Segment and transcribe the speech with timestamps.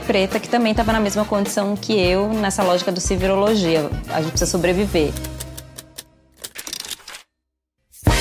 [0.00, 3.90] Preta, que também estava na mesma condição que eu, nessa lógica do se virologia.
[4.10, 5.12] A gente precisa sobreviver.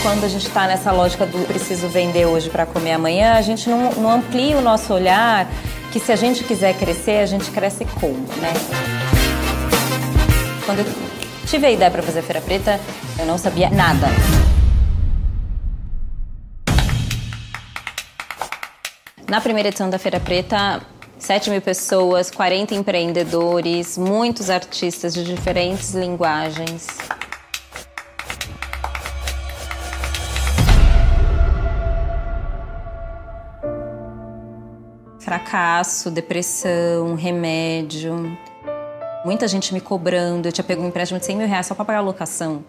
[0.02, 3.70] Quando a gente está nessa lógica do preciso vender hoje para comer amanhã, a gente
[3.70, 5.48] não, não amplia o nosso olhar
[5.94, 8.52] que se a gente quiser crescer, a gente cresce como, né?
[10.66, 10.86] Quando eu
[11.46, 12.80] tive a ideia para fazer Feira Preta,
[13.18, 14.08] eu não sabia nada.
[19.30, 20.82] Na primeira edição da Feira Preta,
[21.24, 26.86] 7 mil pessoas, 40 empreendedores, muitos artistas de diferentes linguagens.
[35.18, 38.38] Fracasso, depressão, remédio.
[39.24, 40.50] Muita gente me cobrando.
[40.50, 42.66] Eu tinha pego um empréstimo de 100 mil reais só para pagar a locação.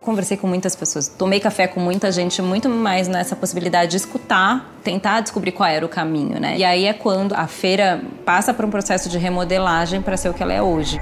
[0.00, 4.72] Conversei com muitas pessoas, tomei café com muita gente, muito mais nessa possibilidade de escutar,
[4.84, 6.56] tentar descobrir qual era o caminho, né?
[6.56, 10.34] E aí é quando a feira passa por um processo de remodelagem para ser o
[10.34, 11.00] que ela é hoje.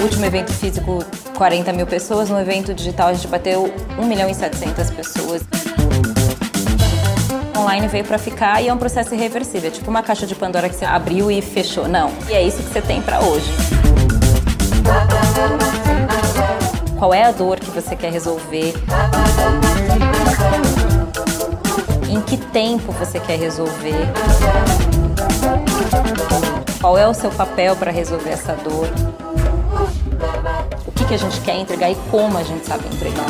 [0.00, 1.04] Último evento físico,
[1.36, 2.30] 40 mil pessoas.
[2.30, 5.42] No evento digital, a gente bateu 1 milhão e 700 pessoas
[7.58, 9.68] online veio para ficar e é um processo irreversível.
[9.68, 11.88] É tipo uma caixa de Pandora que você abriu e fechou.
[11.88, 12.12] Não.
[12.28, 13.50] E é isso que você tem para hoje.
[16.98, 18.74] Qual é a dor que você quer resolver?
[22.08, 24.08] Em que tempo você quer resolver?
[26.80, 28.88] Qual é o seu papel para resolver essa dor?
[30.86, 33.26] O que, que a gente quer entregar e como a gente sabe entregar?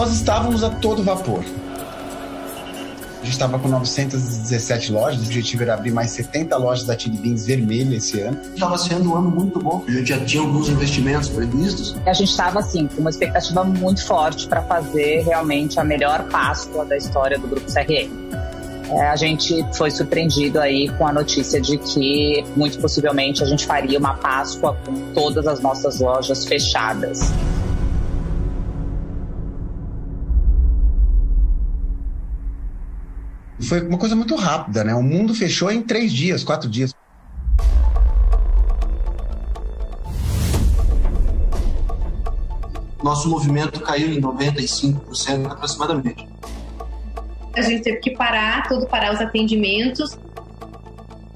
[0.00, 1.44] Nós estávamos a todo vapor.
[1.44, 7.18] A gente estava com 917 lojas, o objetivo era abrir mais 70 lojas da Chili
[7.18, 8.40] Beans vermelha esse ano.
[8.54, 11.94] Estava sendo um ano muito bom, a gente já tinha alguns investimentos previstos.
[12.06, 16.86] A gente estava, assim, com uma expectativa muito forte para fazer realmente a melhor Páscoa
[16.86, 18.10] da história do Grupo CRM.
[18.92, 23.66] É, a gente foi surpreendido aí com a notícia de que, muito possivelmente, a gente
[23.66, 27.20] faria uma Páscoa com todas as nossas lojas fechadas.
[33.70, 34.92] Foi uma coisa muito rápida, né?
[34.96, 36.92] O mundo fechou em três dias, quatro dias.
[43.00, 46.28] Nosso movimento caiu em 95% aproximadamente.
[47.54, 50.18] A gente teve que parar, tudo parar os atendimentos.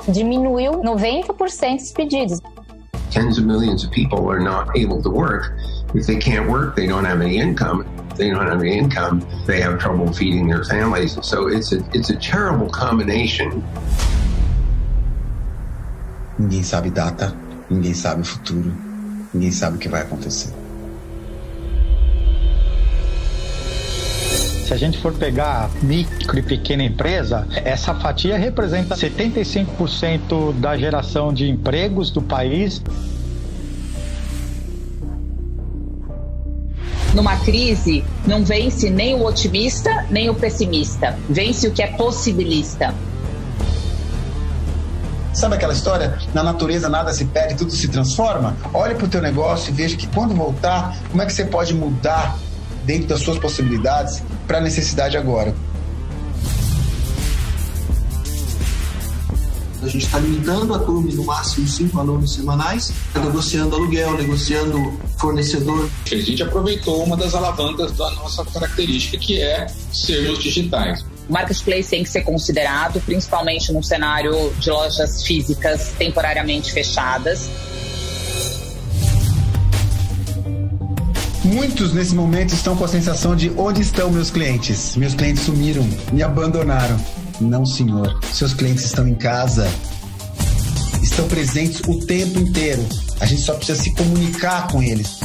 [0.09, 2.41] Diminuiu 90% os pedidos.
[3.13, 5.55] Tens of millions of people are not able to work.
[5.95, 7.85] If they can't work, they don't have any income.
[8.17, 11.19] They don't have any income, they have trouble feeding their families.
[11.23, 13.63] So it's a, it's a terrible combination.
[16.39, 17.35] Ninguém sabe data,
[17.71, 18.73] ninguém sabe o futuro,
[19.33, 20.53] ninguém sabe o que vai acontecer.
[24.65, 31.35] Se a gente for pegar micro e pequena empresa, essa fatia representa 75% da geração
[31.35, 32.83] de empregos do país
[37.15, 42.95] numa crise, não vence nem o otimista nem o pessimista, vence o que é possibilista.
[45.33, 46.19] Sabe aquela história?
[46.33, 48.57] Na natureza nada se perde, tudo se transforma?
[48.73, 51.75] Olhe para o teu negócio e veja que quando voltar, como é que você pode
[51.75, 52.39] mudar
[52.85, 55.55] dentro das suas possibilidades para a necessidade agora.
[59.85, 65.91] A gente está limitando a turma no máximo cinco alunos semanais, negociando aluguel, negociando fornecedor.
[66.11, 71.05] A gente aproveitou uma das alavancas da nossa característica, que é sermos digitais.
[71.29, 77.51] O marketplace tem que ser considerado, principalmente num cenário de lojas físicas temporariamente fechadas.
[81.45, 84.97] Muitos nesse momento estão com a sensação de onde estão meus clientes?
[84.97, 86.99] Meus clientes sumiram, me abandonaram.
[87.45, 88.19] Não, senhor.
[88.33, 89.69] Seus clientes estão em casa.
[91.03, 92.85] Estão presentes o tempo inteiro.
[93.21, 95.21] A gente só precisa se comunicar com eles.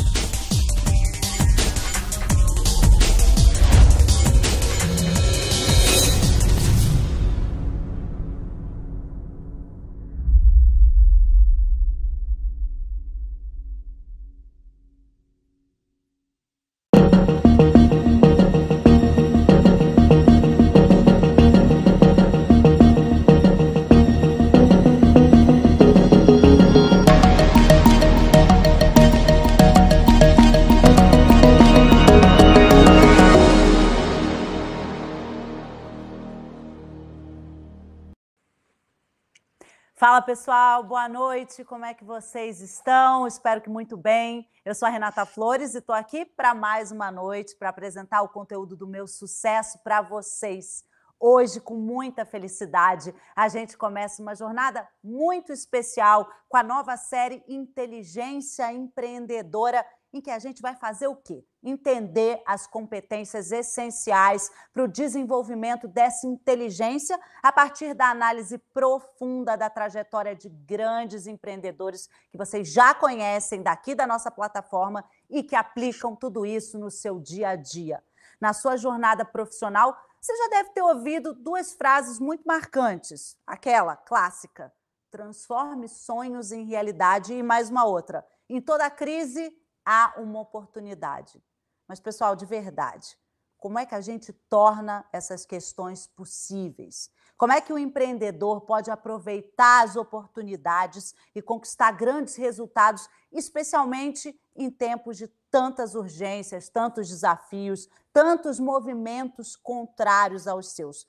[40.19, 43.25] Fala pessoal, boa noite, como é que vocês estão?
[43.25, 44.49] Espero que muito bem.
[44.65, 48.27] Eu sou a Renata Flores e estou aqui para mais uma noite para apresentar o
[48.27, 50.83] conteúdo do meu sucesso para vocês.
[51.17, 57.41] Hoje, com muita felicidade, a gente começa uma jornada muito especial com a nova série
[57.47, 61.43] Inteligência Empreendedora em que a gente vai fazer o quê?
[61.63, 69.69] Entender as competências essenciais para o desenvolvimento dessa inteligência a partir da análise profunda da
[69.69, 76.15] trajetória de grandes empreendedores que vocês já conhecem daqui da nossa plataforma e que aplicam
[76.15, 78.03] tudo isso no seu dia a dia.
[78.41, 83.37] Na sua jornada profissional, você já deve ter ouvido duas frases muito marcantes.
[83.45, 84.73] Aquela clássica:
[85.11, 88.25] transforme sonhos em realidade, e mais uma outra.
[88.49, 89.53] Em toda crise,
[89.89, 91.43] há uma oportunidade.
[91.87, 93.17] Mas, pessoal, de verdade,
[93.57, 97.09] como é que a gente torna essas questões possíveis?
[97.35, 104.69] Como é que o empreendedor pode aproveitar as oportunidades e conquistar grandes resultados, especialmente em
[104.69, 111.07] tempos de tantas urgências, tantos desafios, tantos movimentos contrários aos seus?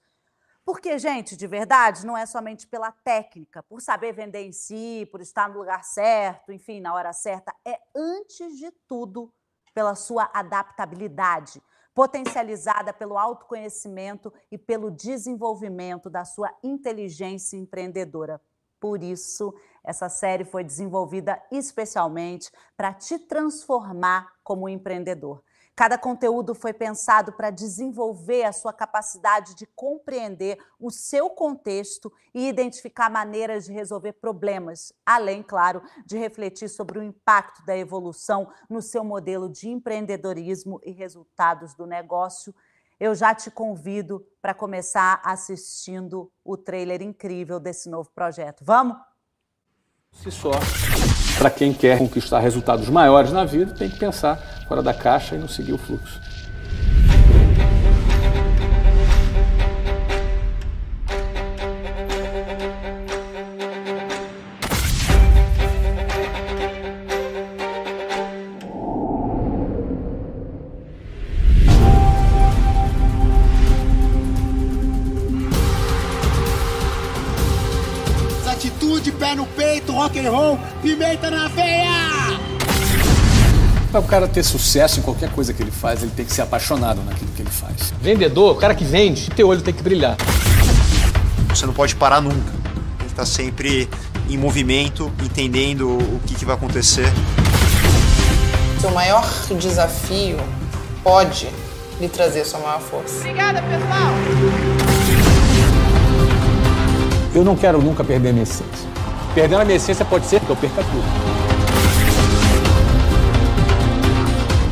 [0.65, 5.21] Porque, gente, de verdade, não é somente pela técnica, por saber vender em si, por
[5.21, 7.55] estar no lugar certo, enfim, na hora certa.
[7.65, 9.33] É, antes de tudo,
[9.75, 11.63] pela sua adaptabilidade,
[11.95, 18.41] potencializada pelo autoconhecimento e pelo desenvolvimento da sua inteligência empreendedora.
[18.79, 19.55] Por isso,
[19.85, 25.43] essa série foi desenvolvida especialmente para te transformar como empreendedor.
[25.81, 32.47] Cada conteúdo foi pensado para desenvolver a sua capacidade de compreender o seu contexto e
[32.51, 38.83] identificar maneiras de resolver problemas, além, claro, de refletir sobre o impacto da evolução no
[38.83, 42.55] seu modelo de empreendedorismo e resultados do negócio.
[43.01, 48.63] Eu já te convido para começar assistindo o trailer incrível desse novo projeto.
[48.67, 48.99] Vamos?
[50.13, 50.51] Se só
[51.41, 54.37] para quem quer conquistar resultados maiores na vida, tem que pensar
[54.69, 56.21] fora da caixa e não seguir o fluxo.
[78.47, 82.41] Atitude, pé no peito, rock and roll, pimenta na veia!
[83.91, 86.43] Para o cara ter sucesso em qualquer coisa que ele faz, ele tem que ser
[86.43, 87.93] apaixonado naquilo que ele faz.
[88.01, 90.17] Vendedor, o cara que vende, teu olho tem que brilhar.
[91.49, 92.53] Você não pode parar nunca.
[92.99, 93.89] Tem que estar sempre
[94.29, 97.13] em movimento, entendendo o que, que vai acontecer.
[98.81, 99.29] Seu maior
[99.59, 100.39] desafio
[101.03, 101.49] pode
[102.01, 103.19] lhe trazer sua maior força.
[103.19, 104.15] Obrigada, pessoal!
[107.35, 108.90] Eu não quero nunca perder a minha essência.
[109.35, 111.05] Perdendo a minha essência pode ser que eu perca tudo.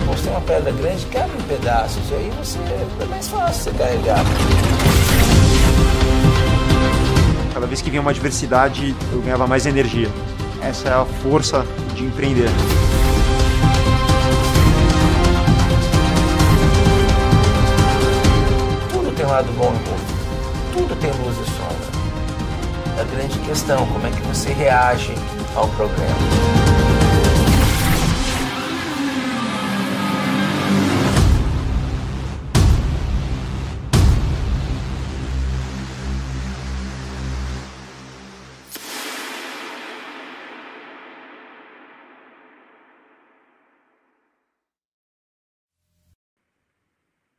[0.07, 3.79] Você é uma pedra grande, quebra em pedaços, e aí você é mais fácil você
[3.79, 4.25] carregar.
[7.55, 10.09] Cada vez que vinha uma adversidade, eu ganhava mais energia.
[10.61, 12.49] Essa é a força de empreender.
[18.93, 19.99] Tudo tem um lado bom e ruim.
[20.73, 21.39] Tudo tem luz
[22.99, 25.15] A grande questão, como é que você reage
[25.55, 26.59] ao problema.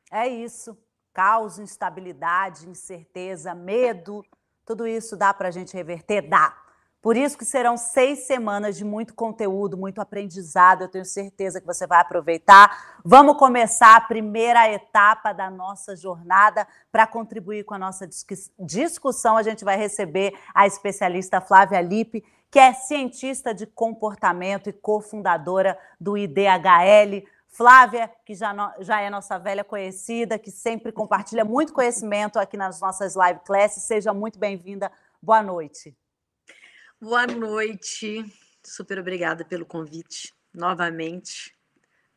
[0.09, 0.77] É isso.
[1.13, 4.23] Caos, instabilidade, incerteza, medo,
[4.69, 6.29] tudo isso dá para a gente reverter?
[6.29, 6.55] Dá.
[7.01, 10.83] Por isso que serão seis semanas de muito conteúdo, muito aprendizado.
[10.83, 12.99] Eu tenho certeza que você vai aproveitar.
[13.03, 16.67] Vamos começar a primeira etapa da nossa jornada.
[16.91, 18.07] Para contribuir com a nossa
[18.59, 24.73] discussão, a gente vai receber a especialista Flávia Lippe, que é cientista de comportamento e
[24.73, 27.25] cofundadora do IDHL.
[27.49, 32.55] Flávia, que já, no, já é nossa velha conhecida, que sempre compartilha muito conhecimento aqui
[32.55, 33.83] nas nossas live classes.
[33.83, 34.91] Seja muito bem-vinda.
[35.21, 35.97] Boa noite.
[37.01, 38.23] Boa noite.
[38.63, 41.55] Super obrigada pelo convite novamente.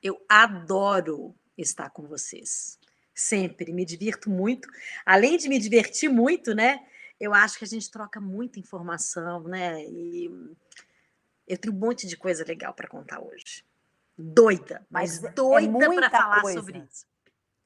[0.02, 2.78] Eu adoro estar com vocês.
[3.14, 4.68] Sempre me divirto muito.
[5.04, 6.86] Além de me divertir muito, né?
[7.18, 9.82] Eu acho que a gente troca muita informação, né?
[9.84, 10.30] E
[11.46, 13.64] eu tenho um monte de coisa legal para contar hoje
[14.16, 16.60] doida, mas, mas é doida é para falar coisa.
[16.60, 17.06] sobre isso.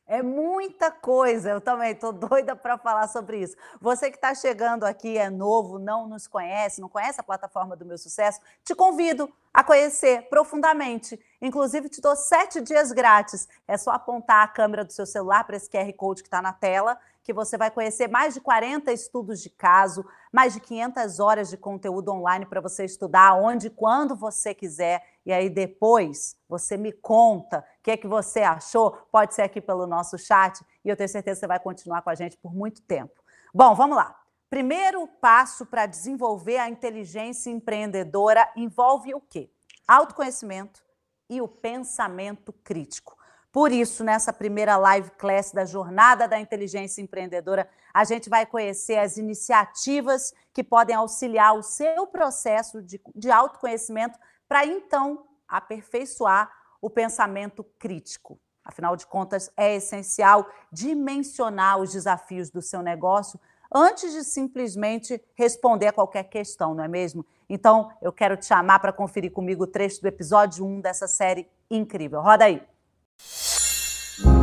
[0.08, 1.50] É muita coisa.
[1.50, 3.56] Eu também estou doida para falar sobre isso.
[3.80, 7.84] Você que está chegando aqui, é novo, não nos conhece, não conhece a plataforma do
[7.84, 11.18] meu sucesso, te convido a conhecer profundamente.
[11.42, 13.48] Inclusive, te dou sete dias grátis.
[13.66, 16.52] É só apontar a câmera do seu celular para esse QR Code que está na
[16.52, 21.50] tela, que você vai conhecer mais de 40 estudos de caso, mais de 500 horas
[21.50, 26.76] de conteúdo online para você estudar onde e quando você quiser e aí depois você
[26.76, 28.90] me conta que é que você achou.
[29.12, 32.10] Pode ser aqui pelo nosso chat e eu tenho certeza que você vai continuar com
[32.10, 33.14] a gente por muito tempo.
[33.54, 34.12] Bom, vamos lá.
[34.50, 39.48] Primeiro passo para desenvolver a inteligência empreendedora envolve o quê?
[39.86, 40.82] Autoconhecimento
[41.30, 43.16] e o pensamento crítico.
[43.52, 48.98] Por isso, nessa primeira live class da Jornada da Inteligência Empreendedora, a gente vai conhecer
[48.98, 56.90] as iniciativas que podem auxiliar o seu processo de, de autoconhecimento para então aperfeiçoar o
[56.90, 58.38] pensamento crítico.
[58.64, 63.38] Afinal de contas, é essencial dimensionar os desafios do seu negócio
[63.72, 67.24] antes de simplesmente responder a qualquer questão, não é mesmo?
[67.48, 71.46] Então, eu quero te chamar para conferir comigo o trecho do episódio 1 dessa série
[71.70, 72.20] incrível.
[72.20, 72.60] Roda aí.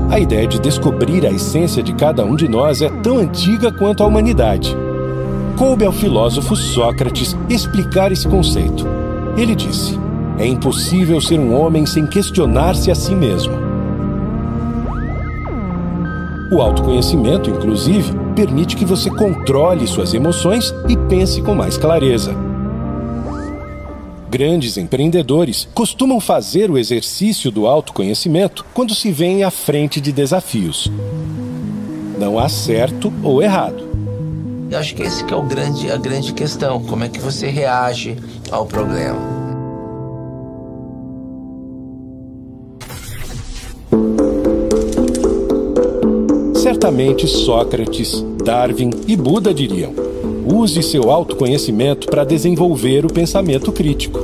[0.09, 4.03] A ideia de descobrir a essência de cada um de nós é tão antiga quanto
[4.03, 4.75] a humanidade.
[5.57, 8.85] Coube ao filósofo Sócrates explicar esse conceito.
[9.37, 9.97] Ele disse:
[10.37, 13.53] É impossível ser um homem sem questionar-se a si mesmo.
[16.51, 22.35] O autoconhecimento, inclusive, permite que você controle suas emoções e pense com mais clareza.
[24.29, 30.91] Grandes empreendedores costumam fazer o exercício do autoconhecimento quando se veem à frente de desafios.
[32.19, 33.83] Não há certo ou errado.
[34.71, 37.47] Eu acho que esse que é o grande, a grande questão, como é que você
[37.47, 38.17] reage
[38.51, 39.42] ao problema.
[46.83, 49.93] Certamente Sócrates, Darwin e Buda diriam:
[50.45, 54.19] use seu autoconhecimento para desenvolver o pensamento crítico.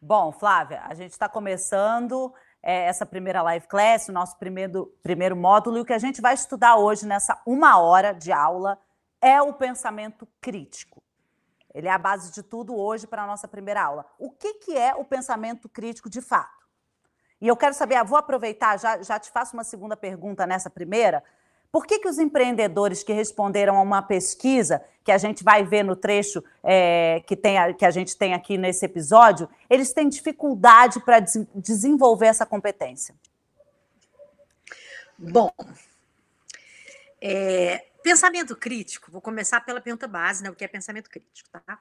[0.00, 5.36] Bom, Flávia, a gente está começando é, essa primeira live class, o nosso primeiro, primeiro
[5.36, 8.78] módulo, e o que a gente vai estudar hoje nessa uma hora de aula
[9.20, 11.02] é o pensamento crítico.
[11.74, 14.06] Ele é a base de tudo hoje para a nossa primeira aula.
[14.18, 16.61] O que, que é o pensamento crítico de fato?
[17.42, 20.70] E eu quero saber, ah, vou aproveitar, já, já te faço uma segunda pergunta nessa
[20.70, 21.24] primeira.
[21.72, 25.82] Por que, que os empreendedores que responderam a uma pesquisa, que a gente vai ver
[25.82, 31.00] no trecho é, que, tem, que a gente tem aqui nesse episódio, eles têm dificuldade
[31.00, 33.12] para des desenvolver essa competência?
[35.18, 35.50] Bom,
[37.20, 41.80] é, pensamento crítico, vou começar pela pergunta base, né, o que é pensamento crítico, tá?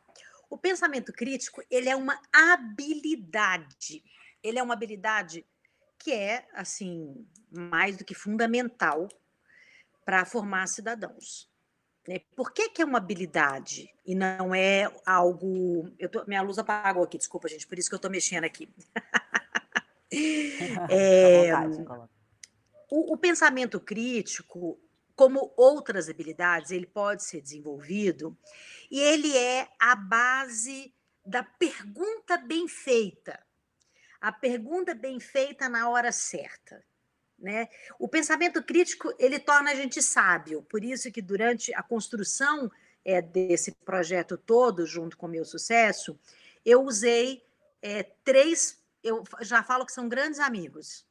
[0.49, 4.03] O pensamento crítico, ele é uma habilidade.
[4.43, 5.45] Ele é uma habilidade
[6.01, 9.07] que é, assim, mais do que fundamental
[10.03, 11.49] para formar cidadãos.
[12.07, 12.19] Né?
[12.35, 15.91] Por que, que é uma habilidade e não é algo.
[15.99, 16.25] Eu tô...
[16.25, 18.67] Minha luz apagou aqui, desculpa, gente, por isso que eu estou mexendo aqui.
[20.89, 21.51] é...
[22.89, 24.79] o, o pensamento crítico,
[25.15, 28.35] como outras habilidades, ele pode ser desenvolvido
[28.89, 30.93] e ele é a base
[31.23, 33.39] da pergunta bem feita
[34.21, 36.83] a pergunta bem feita na hora certa.
[37.37, 37.67] Né?
[37.97, 42.71] O pensamento crítico ele torna a gente sábio, por isso que durante a construção
[43.03, 46.19] é, desse projeto todo, junto com o meu sucesso,
[46.63, 47.43] eu usei
[47.81, 51.03] é, três, eu já falo que são grandes amigos: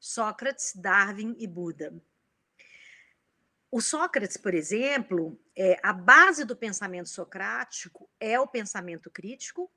[0.00, 1.94] Sócrates, Darwin e Buda.
[3.70, 9.70] O Sócrates, por exemplo, é, a base do pensamento socrático é o pensamento crítico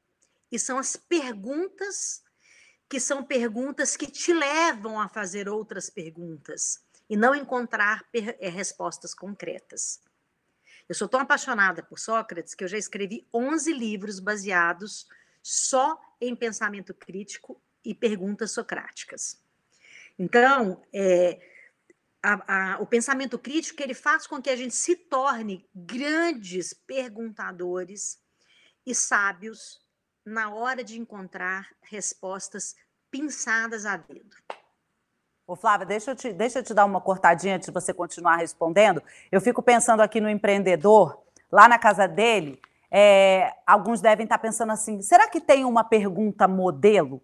[0.51, 2.23] e são as perguntas
[2.91, 9.13] que são perguntas que te levam a fazer outras perguntas e não encontrar é, respostas
[9.13, 10.01] concretas.
[10.89, 15.07] Eu sou tão apaixonada por Sócrates que eu já escrevi 11 livros baseados
[15.41, 19.41] só em pensamento crítico e perguntas socráticas.
[20.19, 21.39] Então, é,
[22.21, 28.21] a, a, o pensamento crítico ele faz com que a gente se torne grandes perguntadores
[28.85, 29.79] e sábios
[30.31, 32.75] na hora de encontrar respostas
[33.11, 34.35] pinçadas a dedo.
[35.45, 38.37] Ô, Flávia, deixa eu, te, deixa eu te dar uma cortadinha antes de você continuar
[38.37, 39.03] respondendo.
[39.29, 41.21] Eu fico pensando aqui no empreendedor,
[41.51, 46.47] lá na casa dele, é, alguns devem estar pensando assim: será que tem uma pergunta
[46.47, 47.21] modelo?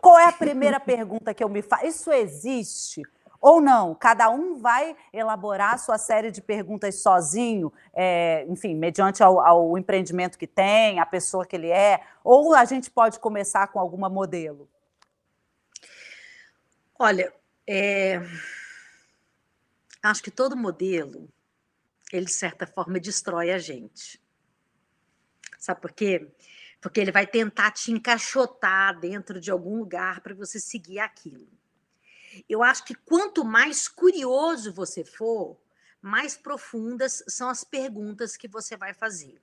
[0.00, 1.86] Qual é a primeira pergunta que eu me faço?
[1.86, 3.02] Isso existe?
[3.40, 9.40] Ou não, cada um vai elaborar sua série de perguntas sozinho, é, enfim, mediante ao,
[9.40, 13.78] ao empreendimento que tem, a pessoa que ele é, ou a gente pode começar com
[13.78, 14.68] alguma modelo?
[16.98, 17.32] Olha,
[17.66, 18.20] é...
[20.02, 21.28] acho que todo modelo,
[22.12, 24.20] ele de certa forma destrói a gente.
[25.58, 26.32] Sabe por quê?
[26.80, 31.48] Porque ele vai tentar te encaixotar dentro de algum lugar para você seguir aquilo.
[32.48, 35.56] Eu acho que quanto mais curioso você for,
[36.00, 39.40] mais profundas são as perguntas que você vai fazer.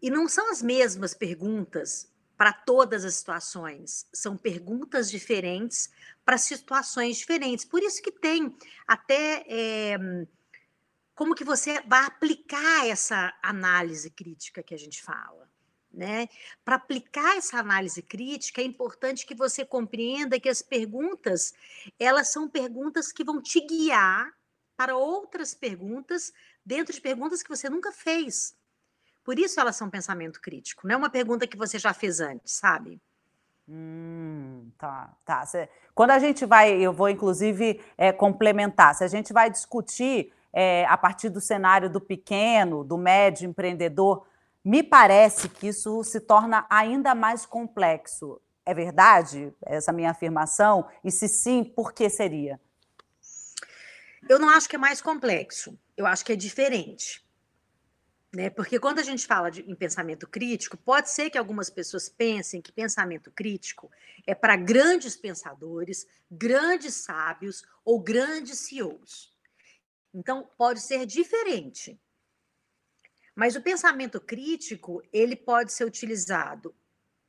[0.00, 5.90] E não são as mesmas perguntas para todas as situações, são perguntas diferentes
[6.24, 7.64] para situações diferentes.
[7.64, 9.96] Por isso que tem até é,
[11.14, 15.51] como que você vai aplicar essa análise crítica que a gente fala.
[15.92, 16.26] Né?
[16.64, 21.52] Para aplicar essa análise crítica, é importante que você compreenda que as perguntas,
[21.98, 24.32] elas são perguntas que vão te guiar
[24.76, 26.32] para outras perguntas,
[26.64, 28.56] dentro de perguntas que você nunca fez.
[29.22, 32.54] Por isso elas são pensamento crítico, não é uma pergunta que você já fez antes,
[32.54, 33.00] sabe?
[33.68, 35.44] Hum, tá, tá.
[35.94, 40.84] Quando a gente vai, eu vou inclusive é, complementar, se a gente vai discutir é,
[40.86, 44.26] a partir do cenário do pequeno, do médio empreendedor,
[44.64, 48.40] me parece que isso se torna ainda mais complexo.
[48.64, 50.88] É verdade essa minha afirmação?
[51.02, 52.60] E se sim, por que seria?
[54.28, 57.24] Eu não acho que é mais complexo, eu acho que é diferente.
[58.34, 58.48] Né?
[58.48, 62.62] Porque quando a gente fala de, em pensamento crítico, pode ser que algumas pessoas pensem
[62.62, 63.90] que pensamento crítico
[64.26, 69.36] é para grandes pensadores, grandes sábios ou grandes CEOs.
[70.14, 72.00] Então, pode ser diferente.
[73.34, 76.74] Mas o pensamento crítico, ele pode ser utilizado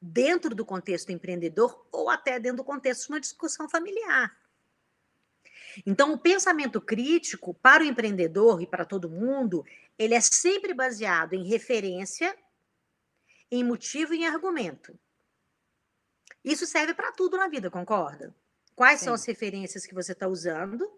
[0.02, 4.38] dentro do contexto empreendedor ou até dentro do contexto de uma discussão familiar.
[5.86, 9.66] Então, o pensamento crítico para o empreendedor e para todo mundo,
[9.98, 12.38] ele é sempre baseado em referência,
[13.50, 14.98] em motivo e em argumento.
[16.44, 18.36] Isso serve para tudo na vida, concorda?
[18.76, 19.06] Quais Sim.
[19.06, 20.90] são as referências que você está usando?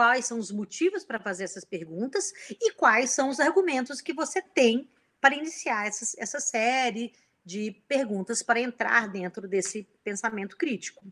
[0.00, 2.32] Quais são os motivos para fazer essas perguntas?
[2.58, 4.88] E quais são os argumentos que você tem
[5.20, 7.12] para iniciar essa, essa série
[7.44, 11.04] de perguntas para entrar dentro desse pensamento crítico?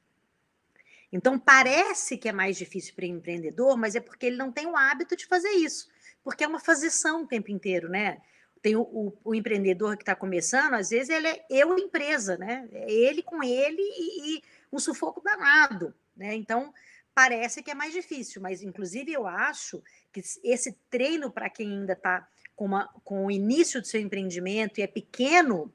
[1.13, 4.67] Então, parece que é mais difícil para o empreendedor, mas é porque ele não tem
[4.67, 5.87] o hábito de fazer isso,
[6.25, 8.23] porque é uma fazição o tempo inteiro, né?
[8.63, 12.67] Tem o, o, o empreendedor que está começando, às vezes ele é eu empresa, né?
[12.73, 16.35] É ele com ele e, e um sufoco danado, né?
[16.35, 16.73] Então,
[17.19, 21.95] parece que é mais difícil, mas inclusive eu acho que esse treino para quem ainda
[21.95, 22.71] está com,
[23.03, 25.69] com o início do seu empreendimento e é pequeno,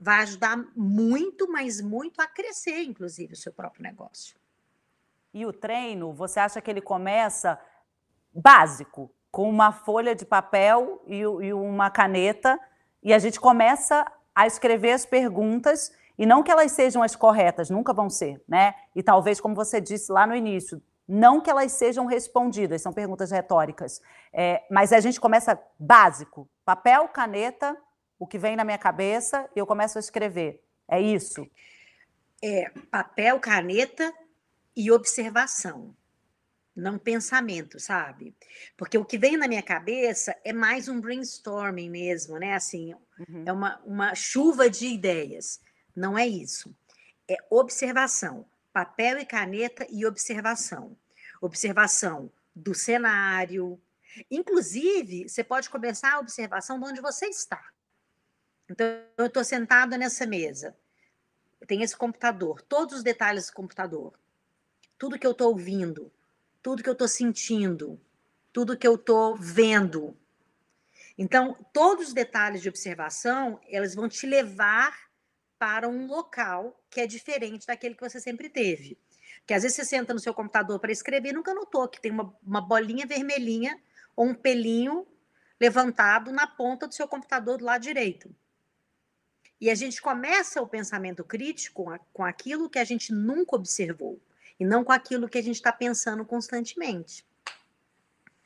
[0.00, 4.34] vai ajudar muito, mas muito a crescer, inclusive, o seu próprio negócio.
[5.34, 7.60] E o treino, você acha que ele começa
[8.32, 12.58] básico, com uma folha de papel e, e uma caneta,
[13.02, 17.68] e a gente começa a escrever as perguntas, e não que elas sejam as corretas,
[17.68, 18.74] nunca vão ser, né?
[18.98, 23.30] E talvez, como você disse lá no início, não que elas sejam respondidas, são perguntas
[23.30, 27.80] retóricas, é, mas a gente começa básico, papel, caneta,
[28.18, 30.60] o que vem na minha cabeça, e eu começo a escrever.
[30.88, 31.48] É isso?
[32.42, 34.12] É, papel, caneta,
[34.76, 35.94] e observação,
[36.74, 38.34] não pensamento, sabe?
[38.76, 42.54] Porque o que vem na minha cabeça é mais um brainstorming mesmo, né?
[42.54, 42.94] Assim,
[43.28, 43.44] uhum.
[43.46, 45.60] é uma, uma chuva de ideias.
[45.94, 46.74] Não é isso.
[47.28, 48.44] É observação,
[48.78, 50.96] papel e caneta e observação.
[51.40, 53.80] Observação do cenário.
[54.30, 57.60] Inclusive, você pode começar a observação de onde você está.
[58.70, 58.86] Então,
[59.16, 60.76] eu estou sentada nessa mesa,
[61.66, 64.16] tem esse computador, todos os detalhes do computador
[64.98, 66.12] tudo que eu estou ouvindo,
[66.60, 68.00] tudo que eu estou sentindo,
[68.52, 70.16] tudo que eu estou vendo.
[71.16, 75.07] Então, todos os detalhes de observação, elas vão te levar
[75.58, 78.98] para um local que é diferente daquele que você sempre teve.
[79.46, 82.12] Que às vezes você senta no seu computador para escrever e nunca notou que tem
[82.12, 83.80] uma, uma bolinha vermelhinha
[84.14, 85.06] ou um pelinho
[85.60, 88.34] levantado na ponta do seu computador do lado direito.
[89.60, 94.20] E a gente começa o pensamento crítico com aquilo que a gente nunca observou
[94.58, 97.26] e não com aquilo que a gente está pensando constantemente.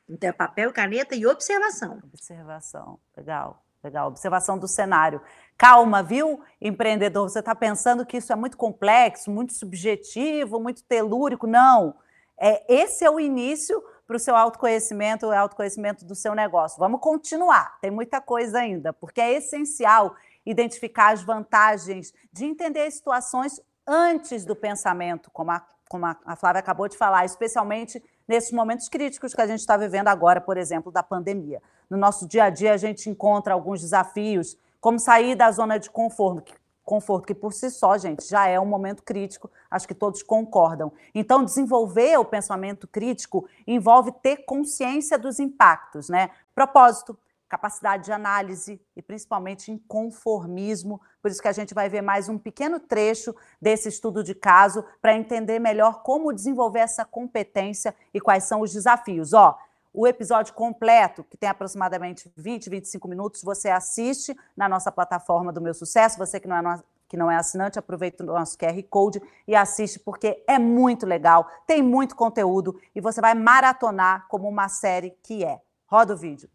[0.09, 2.01] Então, é papel, caneta e observação.
[2.05, 4.09] Observação, legal, legal.
[4.09, 5.23] Observação do cenário.
[5.63, 7.31] Calma, viu, empreendedor?
[7.31, 11.47] Você está pensando que isso é muito complexo, muito subjetivo, muito telúrico?
[11.47, 11.95] Não.
[12.37, 16.81] É, esse é o início para o seu autoconhecimento, o autoconhecimento do seu negócio.
[16.81, 23.61] Vamos continuar, tem muita coisa ainda, porque é essencial identificar as vantagens de entender situações
[23.87, 29.35] antes do pensamento, como a como a Flávia acabou de falar, especialmente nesses momentos críticos
[29.35, 31.63] que a gente está vivendo agora, por exemplo, da pandemia.
[31.91, 35.89] No nosso dia a dia, a gente encontra alguns desafios, como sair da zona de
[35.89, 36.53] conforto,
[36.85, 40.93] conforto, que por si só, gente, já é um momento crítico, acho que todos concordam.
[41.15, 46.31] Então, desenvolver o pensamento crítico envolve ter consciência dos impactos, né?
[46.53, 47.17] Propósito,
[47.49, 51.01] capacidade de análise e principalmente inconformismo.
[51.21, 54.85] Por isso que a gente vai ver mais um pequeno trecho desse estudo de caso
[55.01, 59.33] para entender melhor como desenvolver essa competência e quais são os desafios.
[59.33, 59.57] Ó,
[59.95, 65.61] o episódio completo, que tem aproximadamente 20, 25 minutos, você assiste na nossa plataforma do
[65.61, 66.19] Meu Sucesso.
[66.19, 69.99] Você que não é, que não é assinante, aproveita o nosso QR Code e assiste,
[69.99, 75.45] porque é muito legal, tem muito conteúdo e você vai maratonar como uma série que
[75.45, 75.61] é.
[75.87, 76.49] Roda o vídeo.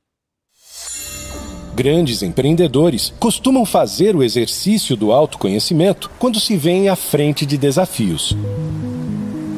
[1.76, 8.36] Grandes empreendedores costumam fazer o exercício do autoconhecimento quando se veem à frente de desafios.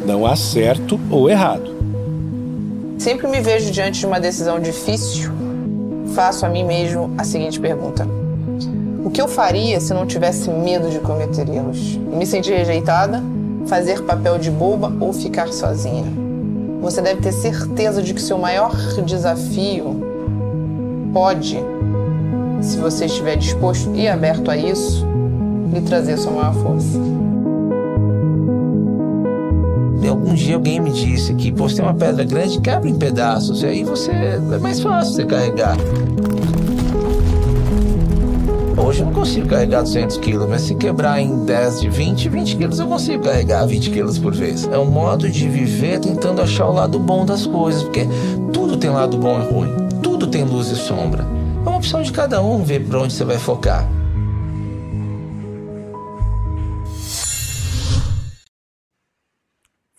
[0.06, 1.79] Não há certo ou errado.
[3.00, 5.32] Sempre me vejo diante de uma decisão difícil,
[6.14, 8.06] faço a mim mesmo a seguinte pergunta:
[9.06, 11.96] O que eu faria se não tivesse medo de cometer erros?
[11.96, 13.24] Me sentir rejeitada,
[13.68, 16.12] fazer papel de boba ou ficar sozinha?
[16.82, 19.96] Você deve ter certeza de que seu maior desafio
[21.14, 21.58] pode
[22.62, 25.08] se você estiver disposto e aberto a isso,
[25.74, 27.00] lhe trazer sua maior força.
[30.08, 33.66] Algum dia alguém me disse que você tem uma pedra grande, quebra em pedaços, e
[33.66, 35.78] aí você é mais fácil você carregar.
[38.78, 42.56] Hoje eu não consigo carregar 200 quilos, mas se quebrar em 10 de 20, 20
[42.56, 44.68] quilos eu consigo carregar 20 quilos por vez.
[44.68, 48.08] É um modo de viver tentando achar o lado bom das coisas, porque
[48.52, 51.26] tudo tem lado bom e ruim, tudo tem luz e sombra.
[51.66, 53.88] É uma opção de cada um ver para onde você vai focar.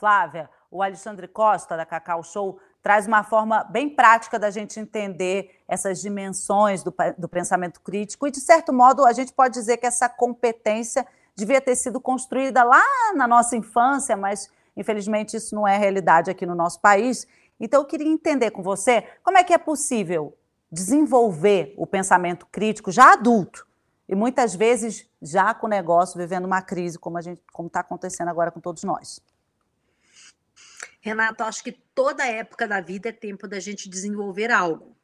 [0.00, 5.60] Flávia, o Alexandre Costa, da Cacau Show, traz uma forma bem prática da gente entender
[5.68, 8.26] essas dimensões do, do, pensamento crítico.
[8.26, 12.64] E, de certo modo, a gente pode dizer que essa competência devia ter sido construída
[12.64, 12.82] lá
[13.14, 17.26] na nossa infância, mas, infelizmente, isso não é realidade aqui no nosso país.
[17.60, 20.34] Então, eu queria entender com você como é que é possível
[20.72, 23.66] desenvolver o pensamento crítico já adulto
[24.08, 27.80] e muitas vezes já com o negócio vivendo uma crise como a gente como está
[27.80, 29.20] acontecendo agora com todos nós.
[31.00, 34.96] Renato, acho que toda época da vida é tempo da gente desenvolver algo,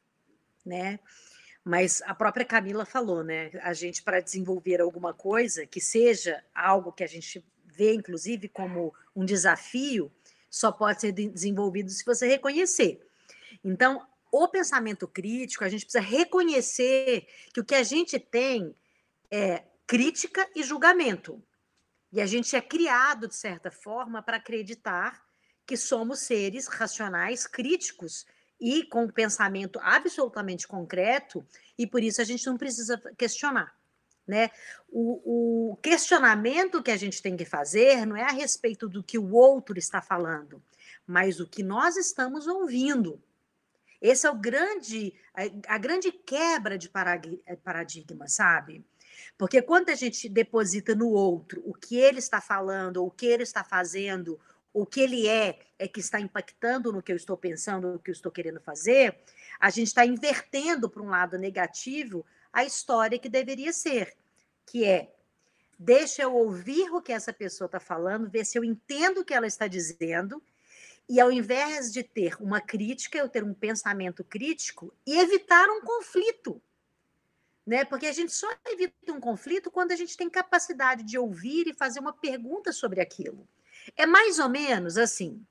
[0.65, 0.99] né?
[1.63, 3.51] Mas a própria Camila falou, né?
[3.61, 8.93] A gente para desenvolver alguma coisa que seja algo que a gente vê inclusive como
[9.15, 10.11] um desafio,
[10.49, 13.05] só pode ser desenvolvido se você reconhecer.
[13.63, 18.75] Então, o pensamento crítico, a gente precisa reconhecer que o que a gente tem
[19.29, 21.41] é crítica e julgamento.
[22.11, 25.26] E a gente é criado, de certa forma, para acreditar
[25.67, 28.25] que somos seres racionais, críticos
[28.59, 31.45] e com pensamento absolutamente concreto,
[31.77, 33.75] e por isso a gente não precisa questionar.
[34.25, 34.49] Né?
[34.89, 39.17] O, o questionamento que a gente tem que fazer não é a respeito do que
[39.17, 40.63] o outro está falando,
[41.05, 43.21] mas o que nós estamos ouvindo.
[44.01, 46.89] Esse é o grande, a, a grande quebra de
[47.45, 48.85] eh, paradigma, sabe?
[49.37, 53.25] Porque quando a gente deposita no outro o que ele está falando, ou o que
[53.25, 54.39] ele está fazendo,
[54.79, 58.11] o que ele é, é que está impactando no que eu estou pensando, no que
[58.11, 59.17] eu estou querendo fazer,
[59.59, 64.15] a gente está invertendo para um lado negativo a história que deveria ser,
[64.67, 65.11] que é
[65.79, 69.33] deixa eu ouvir o que essa pessoa está falando, ver se eu entendo o que
[69.33, 70.41] ela está dizendo
[71.09, 75.81] e ao invés de ter uma crítica, eu ter um pensamento crítico e evitar um
[75.81, 76.61] conflito.
[77.65, 77.83] Né?
[77.83, 81.73] Porque a gente só evita um conflito quando a gente tem capacidade de ouvir e
[81.73, 83.47] fazer uma pergunta sobre aquilo.
[83.95, 85.45] É mais ou menos assim.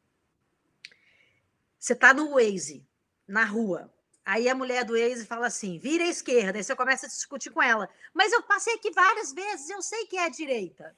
[1.78, 2.86] Você está no Waze,
[3.26, 3.92] na rua.
[4.24, 6.58] Aí a mulher do Waze fala assim: vira à esquerda.
[6.58, 7.88] Aí você começa a discutir com ela.
[8.12, 10.96] Mas eu passei aqui várias vezes, eu sei que é a direita.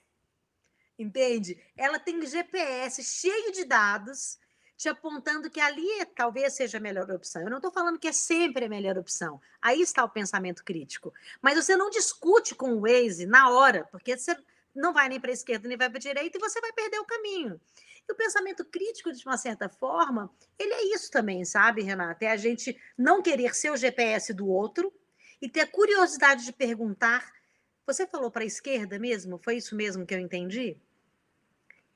[0.99, 1.63] Entende?
[1.77, 4.39] Ela tem GPS cheio de dados
[4.79, 7.43] te apontando que ali talvez seja a melhor opção.
[7.43, 9.41] Eu não estou falando que é sempre a melhor opção.
[9.61, 11.13] Aí está o pensamento crítico.
[11.43, 14.37] Mas você não discute com o Waze na hora, porque você
[14.79, 16.99] não vai nem para a esquerda nem vai para a direita e você vai perder
[17.01, 17.61] o caminho.
[18.09, 22.25] E o pensamento crítico, de uma certa forma, ele é isso também, sabe, Renata?
[22.25, 24.93] É a gente não querer ser o GPS do outro
[25.43, 27.31] e ter a curiosidade de perguntar.
[27.87, 29.39] Você falou para a esquerda mesmo?
[29.39, 30.81] Foi isso mesmo que eu entendi?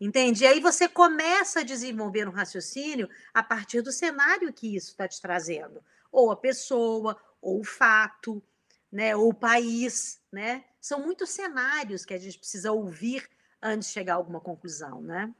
[0.00, 0.44] Entende?
[0.44, 5.20] Aí você começa a desenvolver um raciocínio a partir do cenário que isso está te
[5.20, 5.82] trazendo.
[6.10, 8.42] Ou a pessoa, ou o fato,
[8.90, 9.14] né?
[9.14, 10.20] ou o país.
[10.32, 10.64] Né?
[10.82, 13.30] São muitos cenários que a gente precisa ouvir
[13.62, 15.00] antes de chegar a alguma conclusão.
[15.00, 15.32] Né?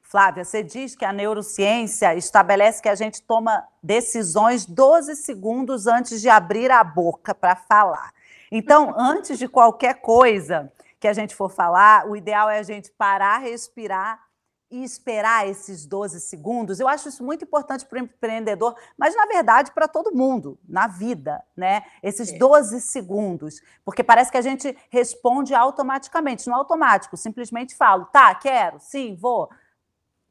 [0.00, 6.20] Flávia, você diz que a neurociência estabelece que a gente toma decisões 12 segundos antes
[6.20, 8.14] de abrir a boca para falar.
[8.52, 12.92] Então, antes de qualquer coisa, que a gente for falar, o ideal é a gente
[12.92, 14.27] parar, respirar
[14.70, 16.78] e esperar esses 12 segundos.
[16.78, 20.86] Eu acho isso muito importante para o empreendedor, mas na verdade para todo mundo, na
[20.86, 21.82] vida, né?
[22.02, 22.80] Esses 12 é.
[22.80, 29.16] segundos, porque parece que a gente responde automaticamente, no automático, simplesmente falo, tá, quero, sim,
[29.16, 29.48] vou.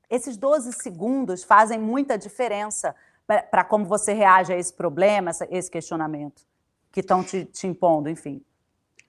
[0.09, 2.95] Esses 12 segundos fazem muita diferença
[3.25, 6.45] para como você reage a esse problema, a esse questionamento
[6.91, 8.43] que estão te, te impondo, enfim.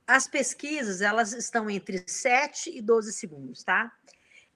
[0.06, 3.92] As pesquisas, elas estão entre 7 e 12 segundos, tá?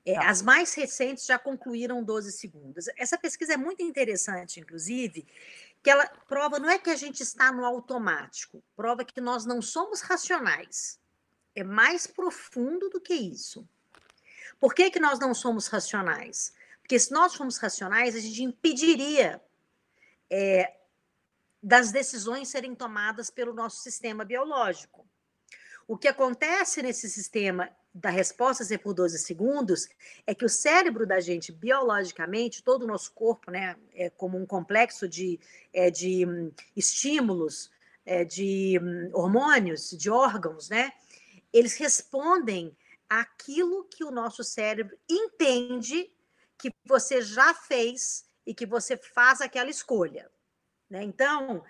[0.04, 0.28] É, tá.
[0.28, 2.86] As mais recentes já concluíram 12 segundos.
[2.96, 5.26] Essa pesquisa é muito interessante, inclusive,
[5.82, 9.62] que ela prova não é que a gente está no automático, prova que nós não
[9.62, 11.00] somos racionais.
[11.54, 13.68] É mais profundo do que isso.
[14.58, 16.54] Por que, que nós não somos racionais?
[16.80, 19.40] Porque se nós formos racionais, a gente impediria
[20.30, 20.76] é,
[21.62, 25.06] das decisões serem tomadas pelo nosso sistema biológico.
[25.86, 29.88] O que acontece nesse sistema da resposta ser por 12 segundos
[30.26, 34.46] é que o cérebro da gente, biologicamente, todo o nosso corpo, né, é como um
[34.46, 35.38] complexo de,
[35.72, 37.70] é, de hum, estímulos,
[38.06, 40.92] é, de hum, hormônios, de órgãos, né,
[41.52, 42.74] eles respondem
[43.08, 46.10] àquilo que o nosso cérebro entende
[46.56, 50.30] que você já fez e que você faz aquela escolha.
[50.88, 51.02] Né?
[51.02, 51.62] Então,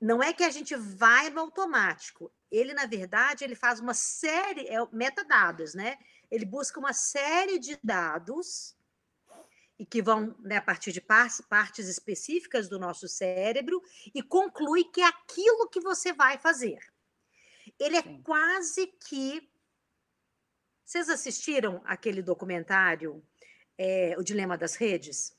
[0.00, 4.68] não é que a gente vai no automático, ele, na verdade, ele faz uma série,
[4.68, 5.98] é metadados, né?
[6.30, 8.76] Ele busca uma série de dados
[9.78, 13.82] e que vão né, a partir de partes específicas do nosso cérebro
[14.14, 16.78] e conclui que é aquilo que você vai fazer.
[17.78, 18.22] Ele é Sim.
[18.22, 19.50] quase que.
[20.84, 23.24] Vocês assistiram aquele documentário,
[23.76, 25.36] é, O Dilema das Redes?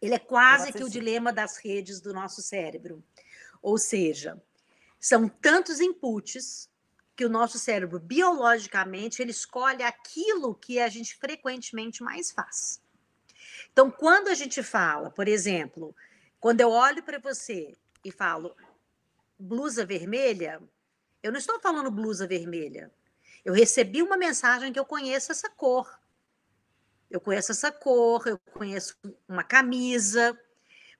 [0.00, 3.04] Ele é quase que o dilema das redes do nosso cérebro.
[3.60, 4.40] Ou seja,
[5.00, 6.68] são tantos inputs
[7.16, 12.80] que o nosso cérebro, biologicamente, ele escolhe aquilo que a gente frequentemente mais faz.
[13.72, 15.94] Então, quando a gente fala, por exemplo,
[16.38, 18.54] quando eu olho para você e falo
[19.38, 20.60] blusa vermelha,
[21.22, 22.92] eu não estou falando blusa vermelha.
[23.44, 25.98] Eu recebi uma mensagem que eu conheço essa cor.
[27.10, 30.38] Eu conheço essa cor, eu conheço uma camisa.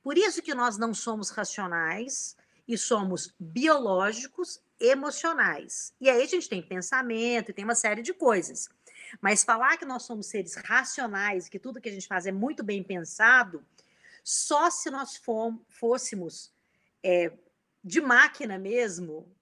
[0.03, 2.37] Por isso que nós não somos racionais,
[2.69, 5.95] e somos biológicos emocionais.
[5.99, 8.69] E aí a gente tem pensamento e tem uma série de coisas.
[9.23, 12.63] Mas falar que nós somos seres racionais, que tudo que a gente faz é muito
[12.63, 13.65] bem pensado,
[14.23, 15.19] só se nós
[15.71, 16.53] fôssemos
[17.03, 17.33] é,
[17.83, 19.35] de máquina mesmo,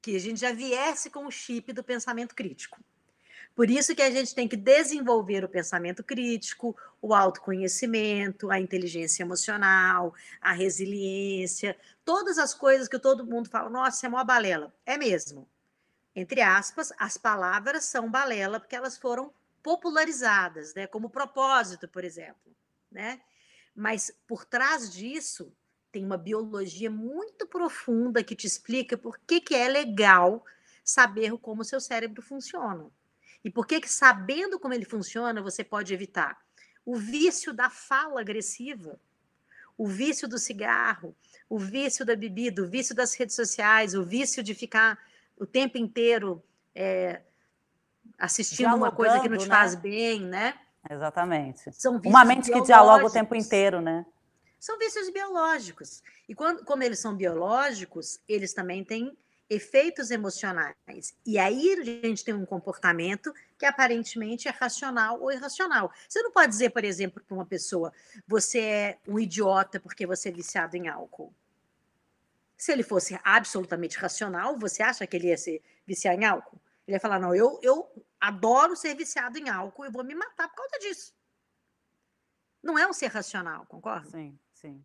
[0.00, 2.78] que a gente já viesse com o chip do pensamento crítico.
[3.54, 9.22] Por isso que a gente tem que desenvolver o pensamento crítico, o autoconhecimento, a inteligência
[9.22, 14.74] emocional, a resiliência, todas as coisas que todo mundo fala, nossa, é uma balela.
[14.84, 15.48] É mesmo.
[16.14, 20.86] Entre aspas, as palavras são balela porque elas foram popularizadas, né?
[20.86, 22.54] Como propósito, por exemplo,
[22.90, 23.20] né?
[23.74, 25.52] Mas por trás disso
[25.90, 30.44] tem uma biologia muito profunda que te explica por que, que é legal
[30.84, 32.90] saber como o seu cérebro funciona.
[33.44, 36.38] E por que, que sabendo como ele funciona, você pode evitar?
[36.84, 38.98] O vício da fala agressiva,
[39.76, 41.14] o vício do cigarro,
[41.48, 44.98] o vício da bebida, o vício das redes sociais, o vício de ficar
[45.36, 46.42] o tempo inteiro
[46.74, 47.20] é,
[48.18, 49.54] assistindo dialogando, uma coisa que não te né?
[49.54, 50.58] faz bem, né?
[50.88, 51.72] Exatamente.
[51.72, 54.06] São uma mente que dialoga o tempo inteiro, né?
[54.58, 56.02] São vícios biológicos.
[56.28, 59.16] E quando, como eles são biológicos, eles também têm
[59.48, 61.16] efeitos emocionais.
[61.24, 65.92] E aí a gente tem um comportamento que aparentemente é racional ou irracional.
[66.08, 67.92] Você não pode dizer, por exemplo, para uma pessoa,
[68.26, 71.34] você é um idiota porque você é viciado em álcool.
[72.56, 76.60] Se ele fosse absolutamente racional, você acha que ele ia se viciar em álcool?
[76.86, 80.48] Ele ia falar: não, eu, eu adoro ser viciado em álcool e vou me matar
[80.48, 81.14] por causa disso.
[82.62, 84.08] Não é um ser racional, concorda?
[84.08, 84.84] Sim, sim.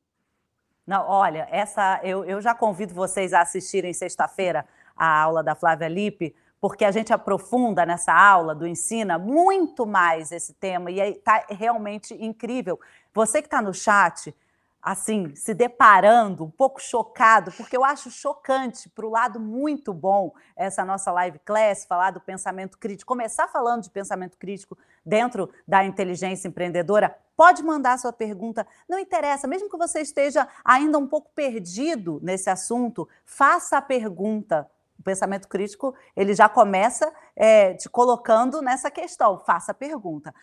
[0.89, 4.65] Não, olha, essa eu, eu já convido vocês a assistirem sexta-feira
[4.97, 10.31] a aula da Flávia Lippe, porque a gente aprofunda nessa aula do Ensina muito mais
[10.31, 12.79] esse tema e está realmente incrível.
[13.13, 14.33] Você que está no chat,
[14.81, 20.33] assim, se deparando, um pouco chocado, porque eu acho chocante para o lado muito bom
[20.55, 25.83] essa nossa live class, falar do pensamento crítico, começar falando de pensamento crítico dentro da
[25.83, 27.15] inteligência empreendedora.
[27.35, 32.49] Pode mandar sua pergunta, não interessa, mesmo que você esteja ainda um pouco perdido nesse
[32.49, 34.69] assunto, faça a pergunta.
[34.97, 39.39] O pensamento crítico ele já começa é, te colocando nessa questão.
[39.39, 40.35] Faça a pergunta.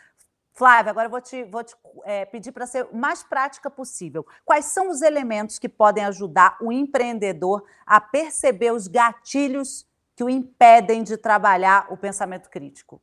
[0.57, 4.27] Flávia, agora eu vou te, vou te é, pedir para ser o mais prática possível.
[4.43, 10.31] Quais são os elementos que podem ajudar o empreendedor a perceber os gatilhos que o
[10.31, 13.03] impedem de trabalhar o pensamento crítico?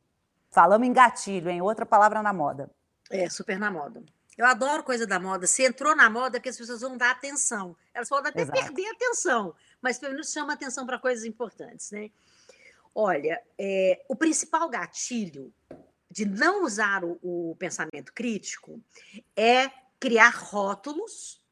[0.49, 2.71] Falamos em gatilho, em outra palavra na moda.
[3.11, 4.01] É, super na moda.
[4.35, 5.45] Eu adoro coisa da moda.
[5.45, 7.75] Se entrou na moda, é que as pessoas vão dar atenção.
[7.93, 8.59] Elas podem até Exato.
[8.59, 12.09] perder atenção, mas pelo menos chama atenção para coisas importantes, né?
[12.95, 15.53] Olha, é, o principal gatilho
[16.13, 18.79] de não usar o, o pensamento crítico
[19.35, 19.67] é
[19.99, 21.43] criar rótulos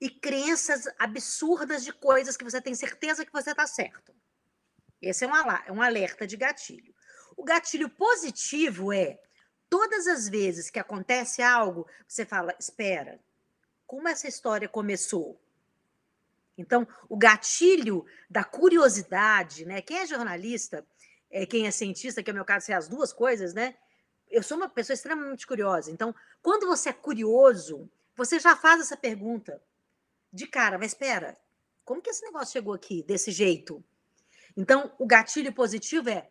[0.00, 4.12] e crenças absurdas de coisas que você tem certeza que você está certo.
[5.00, 6.92] Esse é um, é um alerta de gatilho.
[7.36, 9.20] O gatilho positivo é
[9.68, 13.20] todas as vezes que acontece algo, você fala: espera,
[13.86, 15.40] como essa história começou?
[16.58, 19.80] Então, o gatilho da curiosidade, né?
[19.80, 20.84] Quem é jornalista,
[21.30, 23.76] é, quem é cientista, que é o meu caso, é as duas coisas, né?
[24.28, 25.90] Eu sou uma pessoa extremamente curiosa.
[25.90, 29.62] Então, quando você é curioso, você já faz essa pergunta
[30.32, 31.36] de cara, mas espera,
[31.84, 33.82] como que esse negócio chegou aqui desse jeito?
[34.56, 36.28] Então, o gatilho positivo é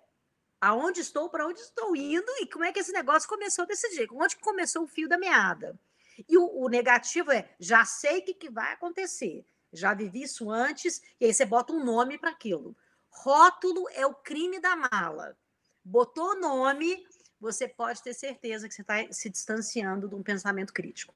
[0.61, 4.15] aonde estou, para onde estou indo e como é que esse negócio começou desse jeito,
[4.15, 5.79] onde começou o fio da meada.
[6.27, 10.49] E o, o negativo é já sei o que, que vai acontecer, já vivi isso
[10.49, 12.75] antes, e aí você bota um nome para aquilo.
[13.21, 15.35] Rótulo é o crime da mala.
[15.83, 17.03] Botou nome,
[17.39, 21.13] você pode ter certeza que você está se distanciando de um pensamento crítico.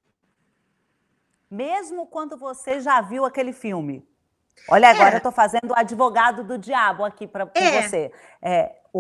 [1.50, 4.06] Mesmo quando você já viu aquele filme.
[4.70, 5.14] Olha, agora É.
[5.14, 7.82] eu estou fazendo o advogado do diabo aqui para É.
[7.82, 8.12] você,
[8.42, 9.00] é, o,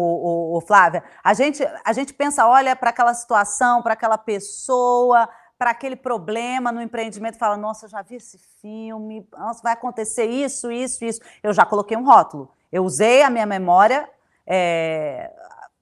[0.53, 1.03] o- o Flávia.
[1.23, 6.71] A gente, a gente pensa, olha para aquela situação, para aquela pessoa, para aquele problema
[6.71, 11.21] no empreendimento, fala, nossa, eu já vi esse filme, nossa, vai acontecer isso, isso, isso.
[11.43, 12.49] Eu já coloquei um rótulo.
[12.73, 14.09] Eu usei a minha memória
[14.47, 15.31] é,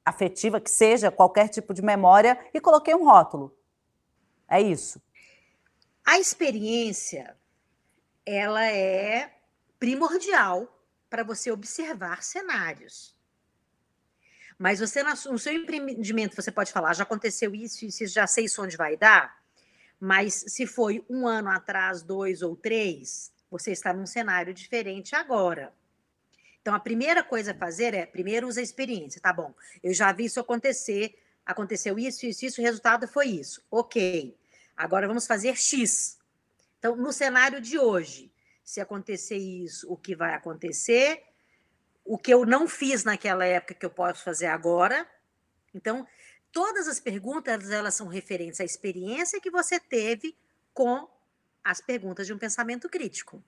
[0.03, 3.57] afetiva, que seja, qualquer tipo de memória, e coloquei um rótulo.
[4.45, 5.01] É isso.
[6.05, 7.37] A experiência,
[8.25, 9.31] ela é
[9.79, 10.67] primordial
[11.09, 13.15] para você observar cenários.
[14.59, 18.43] Mas você, no seu empreendimento, você pode falar, já aconteceu isso, isso, isso, já sei
[18.43, 19.41] isso onde vai dar.
[19.97, 25.73] Mas se foi um ano atrás, dois ou três, você está num cenário diferente agora.
[26.61, 29.19] Então, a primeira coisa a fazer é, primeiro, usa a experiência.
[29.19, 33.63] Tá bom, eu já vi isso acontecer, aconteceu isso, isso, isso, o resultado foi isso.
[33.69, 34.37] Ok,
[34.77, 36.19] agora vamos fazer X.
[36.77, 38.31] Então, no cenário de hoje,
[38.63, 41.23] se acontecer isso, o que vai acontecer,
[42.05, 45.07] o que eu não fiz naquela época que eu posso fazer agora.
[45.73, 46.07] Então,
[46.51, 50.35] todas as perguntas, elas são referentes à experiência que você teve
[50.73, 51.07] com
[51.63, 53.43] as perguntas de um pensamento crítico.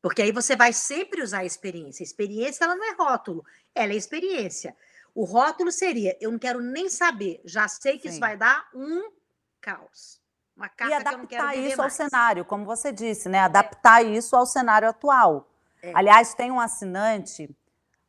[0.00, 2.02] Porque aí você vai sempre usar a experiência.
[2.02, 4.76] A experiência, ela não é rótulo, ela é experiência.
[5.14, 8.20] O rótulo seria, eu não quero nem saber, já sei que isso Sim.
[8.20, 9.10] vai dar um
[9.60, 10.20] caos.
[10.56, 11.92] Uma E que não quero adaptar viver isso ao mais.
[11.94, 13.40] cenário, como você disse, né?
[13.40, 15.48] Adaptar isso ao cenário atual.
[15.82, 15.92] É.
[15.94, 17.48] Aliás, tem um assinante,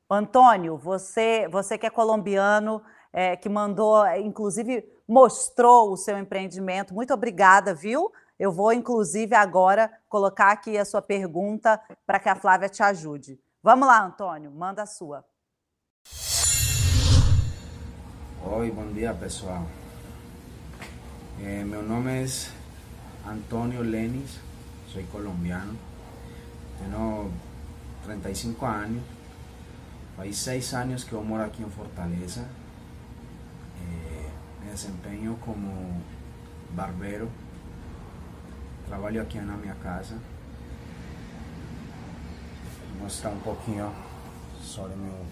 [0.10, 2.82] Antônio, você, você que é colombiano,
[3.14, 6.94] é, que mandou, é, inclusive, mostrou o seu empreendimento.
[6.94, 8.12] Muito obrigada, viu?
[8.40, 13.38] Eu vou, inclusive, agora colocar aqui a sua pergunta para que a Flávia te ajude.
[13.62, 15.26] Vamos lá, Antônio, manda a sua.
[18.42, 19.68] Oi, bom dia pessoal.
[21.42, 22.50] Eh, meu nome es
[23.26, 24.40] Antonio Lenis,
[24.88, 25.74] soy colombiano.
[26.80, 27.30] Tengo
[28.06, 29.04] 35 años.
[30.18, 32.44] Hay 6 años que yo moro aquí en Fortaleza.
[33.82, 34.30] Eh,
[34.64, 35.74] me desempeño como
[36.74, 37.28] barbero.
[38.90, 40.16] Trabalho aqui na minha casa.
[42.90, 43.94] Vou mostrar um pouquinho
[44.64, 45.26] sobre meu,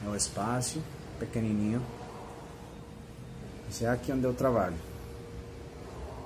[0.00, 0.80] meu espaço,
[1.18, 1.82] pequenininho.
[3.68, 4.76] Esse é aqui onde eu trabalho.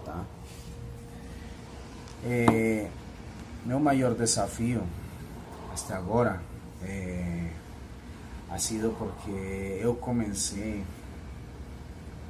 [0.05, 0.27] Tá?
[2.23, 2.91] É,
[3.65, 4.87] meu maior desafio
[5.73, 6.39] até agora
[6.83, 7.51] é,
[8.51, 10.85] ha sido porque eu comecei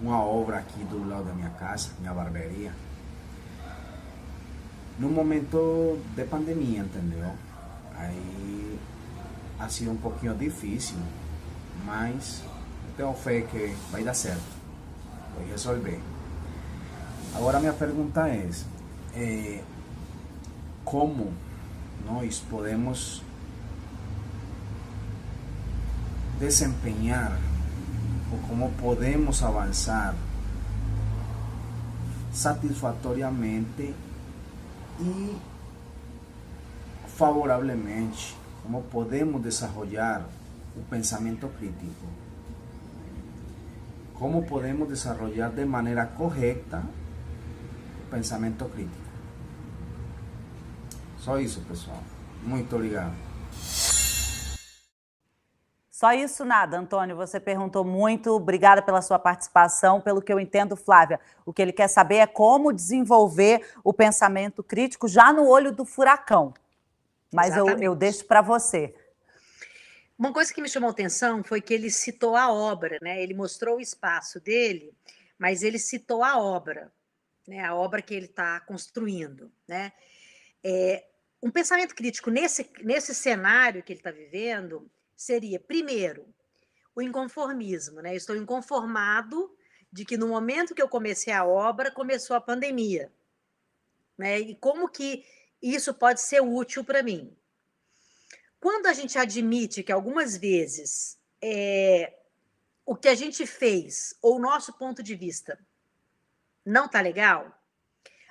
[0.01, 2.73] uma obra aqui do lado da minha casa, minha barbearia,
[4.99, 7.33] no momento de pandemia, entendeu?
[7.97, 8.79] Aí
[9.59, 10.97] ha sido um pouquinho difícil,
[11.85, 12.43] mas
[12.89, 14.43] eu tenho fé que vai dar certo,
[15.37, 16.01] vai resolver.
[17.35, 18.51] Agora minha pergunta é,
[19.15, 19.63] é
[20.85, 21.33] como
[22.05, 23.23] nós podemos
[26.39, 27.39] desempenhar
[28.33, 30.15] ou como podemos avançar
[32.33, 33.95] satisfatoriamente
[35.03, 35.37] e
[37.17, 40.23] favoravelmente, como podemos desenvolver
[40.77, 42.07] o pensamento crítico,
[44.15, 46.83] como podemos desenvolver de maneira correta
[48.07, 49.03] o pensamento crítico.
[51.19, 52.03] Só isso, pessoal.
[52.45, 53.15] Muito obrigado.
[56.03, 57.15] Só isso nada, Antônio.
[57.15, 58.33] Você perguntou muito.
[58.33, 60.01] Obrigada pela sua participação.
[60.01, 64.65] Pelo que eu entendo, Flávia, o que ele quer saber é como desenvolver o pensamento
[64.65, 66.53] crítico já no olho do furacão.
[67.33, 68.93] Mas eu, eu deixo para você.
[70.19, 73.23] Uma coisa que me chamou atenção foi que ele citou a obra, né?
[73.23, 74.93] Ele mostrou o espaço dele,
[75.39, 76.93] mas ele citou a obra,
[77.47, 77.65] né?
[77.65, 79.93] A obra que ele está construindo, né?
[80.65, 81.05] É,
[81.41, 84.91] um pensamento crítico nesse, nesse cenário que ele está vivendo
[85.23, 86.27] seria, primeiro,
[86.95, 88.15] o inconformismo, né?
[88.15, 89.55] Estou inconformado
[89.93, 93.13] de que no momento que eu comecei a obra, começou a pandemia.
[94.17, 94.41] Né?
[94.41, 95.25] E como que
[95.61, 97.37] isso pode ser útil para mim?
[98.59, 102.17] Quando a gente admite que algumas vezes é,
[102.87, 105.59] o que a gente fez, ou o nosso ponto de vista,
[106.65, 107.53] não tá legal,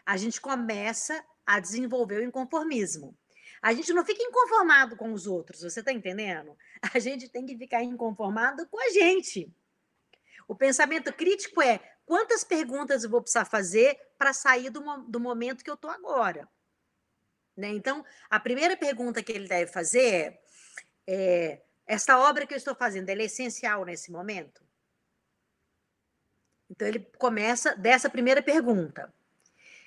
[0.05, 3.15] a gente começa a desenvolver o inconformismo.
[3.61, 6.57] A gente não fica inconformado com os outros, você está entendendo?
[6.93, 9.53] A gente tem que ficar inconformado com a gente.
[10.47, 15.63] O pensamento crítico é quantas perguntas eu vou precisar fazer para sair do, do momento
[15.63, 16.49] que eu estou agora.
[17.55, 17.69] Né?
[17.69, 20.39] Então, a primeira pergunta que ele deve fazer
[21.07, 21.15] é,
[21.53, 24.63] é essa obra que eu estou fazendo, é essencial nesse momento?
[26.69, 29.13] Então, ele começa dessa primeira pergunta.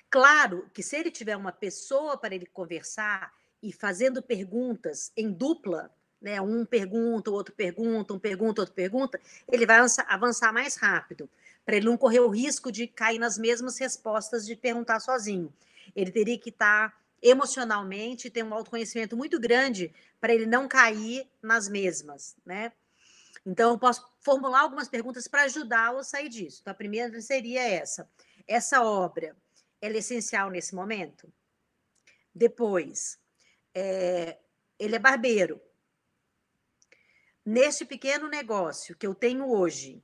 [0.09, 3.33] Claro que se ele tiver uma pessoa para ele conversar,
[3.65, 5.91] e fazendo perguntas em dupla,
[6.21, 6.39] né?
[6.39, 9.19] Um pergunta, o outro pergunta, um pergunta, outro pergunta,
[9.51, 11.27] ele vai avançar mais rápido,
[11.65, 15.51] para ele não correr o risco de cair nas mesmas respostas de perguntar sozinho.
[15.95, 19.91] Ele teria que estar tá emocionalmente, ter um autoconhecimento muito grande
[20.21, 22.71] para ele não cair nas mesmas, né?
[23.43, 26.59] Então, eu posso formular algumas perguntas para ajudá-lo a sair disso.
[26.61, 28.07] Então, a primeira seria essa:
[28.47, 29.35] essa obra,
[29.81, 31.31] ela é essencial nesse momento?
[32.33, 33.17] Depois,
[33.75, 34.39] é,
[34.79, 35.61] ele é barbeiro.
[37.45, 40.03] Nesse pequeno negócio que eu tenho hoje,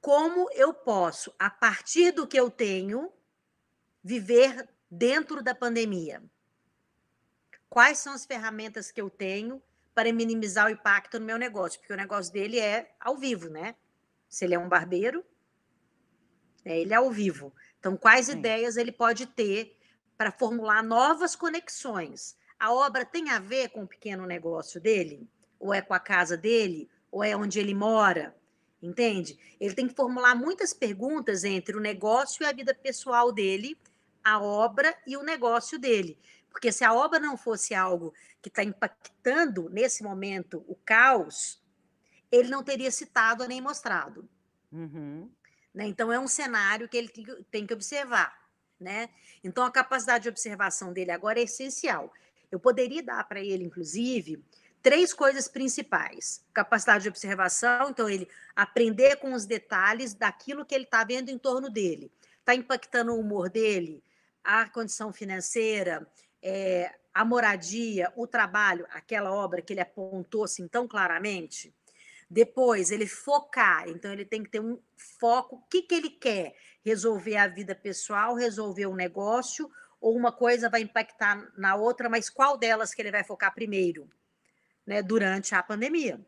[0.00, 3.12] como eu posso, a partir do que eu tenho,
[4.02, 6.22] viver dentro da pandemia?
[7.68, 9.62] Quais são as ferramentas que eu tenho
[9.94, 11.78] para minimizar o impacto no meu negócio?
[11.78, 13.76] Porque o negócio dele é ao vivo, né?
[14.28, 15.24] Se ele é um barbeiro,
[16.64, 17.52] é, ele é ao vivo.
[17.78, 18.38] Então, quais Sim.
[18.38, 19.76] ideias ele pode ter
[20.16, 22.36] para formular novas conexões?
[22.60, 25.26] A obra tem a ver com o pequeno negócio dele?
[25.58, 26.90] Ou é com a casa dele?
[27.10, 28.36] Ou é onde ele mora?
[28.82, 29.38] Entende?
[29.58, 33.78] Ele tem que formular muitas perguntas entre o negócio e a vida pessoal dele,
[34.22, 36.18] a obra e o negócio dele.
[36.50, 41.62] Porque se a obra não fosse algo que está impactando nesse momento o caos,
[42.30, 44.28] ele não teria citado nem mostrado.
[44.70, 45.30] Uhum.
[45.74, 45.86] Né?
[45.86, 47.10] Então, é um cenário que ele
[47.50, 48.38] tem que observar.
[48.78, 49.08] Né?
[49.42, 52.12] Então, a capacidade de observação dele agora é essencial.
[52.50, 54.42] Eu poderia dar para ele, inclusive,
[54.82, 60.84] três coisas principais: capacidade de observação, então ele aprender com os detalhes daquilo que ele
[60.84, 62.10] está vendo em torno dele.
[62.38, 64.02] Está impactando o humor dele,
[64.42, 66.06] a condição financeira,
[66.42, 71.74] é, a moradia, o trabalho, aquela obra que ele apontou assim tão claramente.
[72.28, 75.56] Depois, ele focar, então ele tem que ter um foco.
[75.56, 76.54] O que, que ele quer?
[76.84, 79.70] Resolver a vida pessoal, resolver o negócio
[80.00, 84.08] ou uma coisa vai impactar na outra, mas qual delas que ele vai focar primeiro,
[84.86, 86.20] né, durante a pandemia?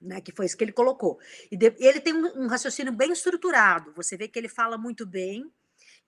[0.00, 1.20] Né, que foi isso que ele colocou.
[1.50, 3.92] E de, ele tem um, um, raciocínio bem estruturado.
[3.94, 5.52] Você vê que ele fala muito bem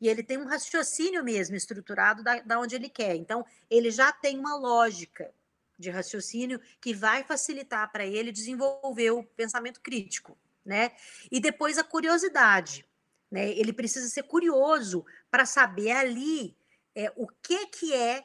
[0.01, 3.15] e ele tem um raciocínio mesmo estruturado da, da onde ele quer.
[3.17, 5.31] Então, ele já tem uma lógica
[5.79, 10.93] de raciocínio que vai facilitar para ele desenvolver o pensamento crítico, né?
[11.31, 12.87] E depois a curiosidade,
[13.31, 13.51] né?
[13.51, 16.57] Ele precisa ser curioso para saber ali
[16.95, 18.25] é, o que, que é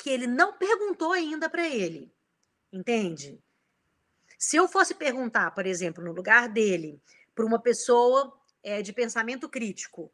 [0.00, 2.12] que ele não perguntou ainda para ele.
[2.72, 3.42] Entende?
[4.38, 7.02] Se eu fosse perguntar, por exemplo, no lugar dele,
[7.34, 10.10] para uma pessoa é, de pensamento crítico,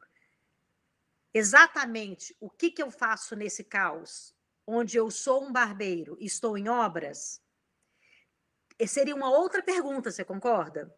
[1.32, 4.34] exatamente o que, que eu faço nesse caos,
[4.66, 7.40] onde eu sou um barbeiro e estou em obras,
[8.86, 10.92] seria uma outra pergunta, você concorda?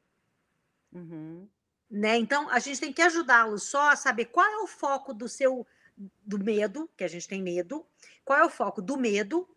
[0.91, 1.47] Uhum.
[1.91, 2.17] Né?
[2.17, 5.67] Então, a gente tem que ajudá-lo só a saber qual é o foco do seu
[6.25, 7.87] do medo, que a gente tem medo.
[8.25, 9.49] Qual é o foco do medo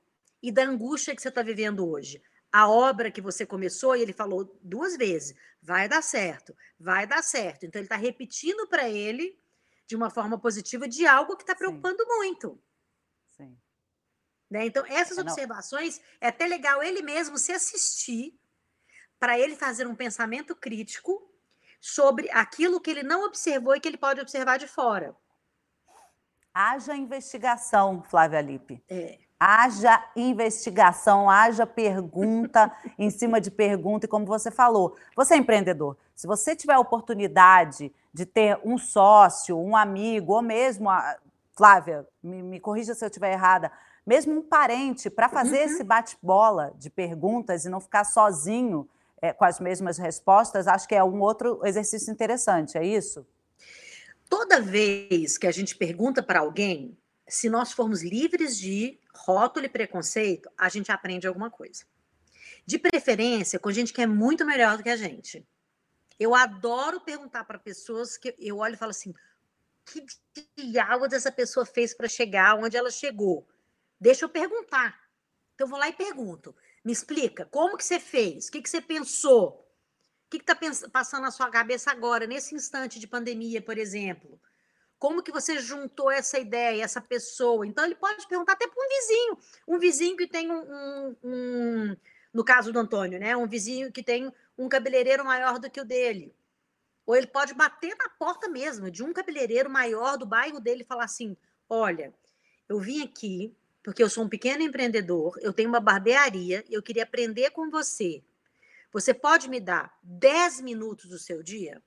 [0.41, 2.21] e da angústia que você está vivendo hoje?
[2.51, 7.23] A obra que você começou, e ele falou duas vezes: vai dar certo, vai dar
[7.23, 7.65] certo.
[7.65, 9.39] Então, ele está repetindo para ele,
[9.87, 12.09] de uma forma positiva, de algo que está preocupando Sim.
[12.09, 12.61] muito.
[13.29, 13.57] Sim.
[14.49, 14.65] Né?
[14.65, 18.37] Então, essas é, observações, é até legal ele mesmo se assistir
[19.17, 21.31] para ele fazer um pensamento crítico
[21.79, 25.15] sobre aquilo que ele não observou e que ele pode observar de fora.
[26.53, 28.83] Haja investigação, Flávia Lippe.
[28.89, 29.17] É.
[29.39, 35.97] haja investigação, haja pergunta em cima de pergunta, e como você falou, você é empreendedor.
[36.13, 41.17] Se você tiver a oportunidade de ter um sócio, um amigo, ou mesmo, a,
[41.55, 43.71] Flávia, me, me corrija se eu estiver errada,
[44.05, 45.65] mesmo um parente, para fazer uhum.
[45.65, 48.87] esse bate-bola de perguntas e não ficar sozinho
[49.21, 53.25] é, com as mesmas respostas, acho que é um outro exercício interessante, é isso?
[54.32, 59.69] Toda vez que a gente pergunta para alguém, se nós formos livres de rótulo e
[59.69, 61.84] preconceito, a gente aprende alguma coisa.
[62.65, 65.45] De preferência, com gente que é muito melhor do que a gente.
[66.17, 69.13] Eu adoro perguntar para pessoas que eu olho e falo assim:
[69.84, 70.05] que
[70.55, 73.45] diabo essa pessoa fez para chegar onde ela chegou?
[73.99, 74.97] Deixa eu perguntar.
[75.55, 76.55] Então eu vou lá e pergunto.
[76.86, 78.47] Me explica, como que você fez?
[78.47, 79.69] O que, que você pensou?
[80.32, 80.57] Que está
[80.89, 84.39] passando na sua cabeça agora, nesse instante de pandemia, por exemplo?
[84.97, 87.67] Como que você juntou essa ideia, essa pessoa?
[87.67, 89.38] Então, ele pode perguntar até para um vizinho.
[89.67, 91.97] Um vizinho que tem um, um, um,
[92.34, 93.36] No caso do Antônio, né?
[93.36, 96.34] Um vizinho que tem um cabeleireiro maior do que o dele.
[97.05, 100.86] Ou ele pode bater na porta mesmo de um cabeleireiro maior do bairro dele e
[100.86, 101.36] falar assim:
[101.67, 102.13] olha,
[102.69, 103.53] eu vim aqui
[103.84, 108.23] porque eu sou um pequeno empreendedor, eu tenho uma barbearia, eu queria aprender com você.
[108.91, 111.81] Você pode me dar 10 minutos do seu dia?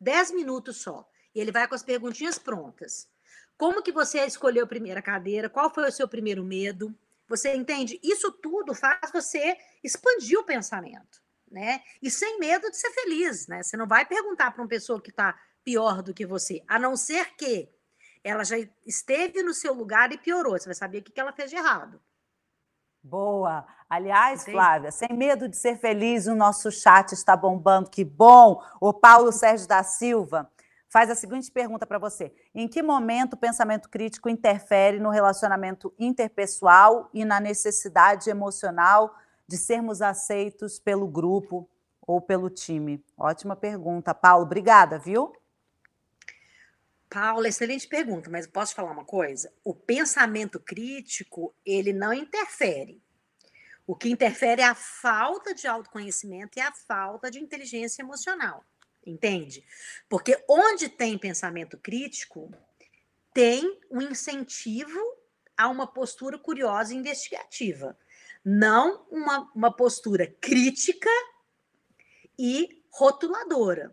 [0.00, 1.08] 10 minutos só.
[1.34, 3.08] E ele vai com as perguntinhas prontas.
[3.56, 5.48] Como que você escolheu a primeira cadeira?
[5.48, 6.94] Qual foi o seu primeiro medo?
[7.28, 7.98] Você entende?
[8.02, 11.82] Isso tudo faz você expandir o pensamento, né?
[12.02, 13.62] E sem medo de ser feliz, né?
[13.62, 16.96] Você não vai perguntar para uma pessoa que está pior do que você, a não
[16.96, 17.70] ser que
[18.24, 20.58] ela já esteve no seu lugar e piorou.
[20.58, 22.02] Você vai saber o que ela fez de errado.
[23.02, 23.66] Boa.
[23.92, 24.44] Aliás.
[24.44, 27.90] Flávia, sem medo de ser feliz, o nosso chat está bombando.
[27.90, 28.58] Que bom!
[28.80, 30.50] O Paulo Sérgio da Silva
[30.88, 35.92] faz a seguinte pergunta para você: Em que momento o pensamento crítico interfere no relacionamento
[35.98, 39.14] interpessoal e na necessidade emocional
[39.46, 41.68] de sermos aceitos pelo grupo
[42.00, 43.04] ou pelo time?
[43.14, 44.46] Ótima pergunta, Paulo.
[44.46, 45.34] Obrigada, viu?
[47.10, 49.52] Paula, excelente pergunta, mas posso falar uma coisa?
[49.62, 53.02] O pensamento crítico, ele não interfere.
[53.92, 58.64] O que interfere é a falta de autoconhecimento e a falta de inteligência emocional
[59.06, 59.64] entende?
[60.08, 62.52] Porque onde tem pensamento crítico,
[63.34, 64.98] tem um incentivo
[65.56, 67.98] a uma postura curiosa e investigativa,
[68.44, 71.10] não uma, uma postura crítica
[72.38, 73.92] e rotuladora.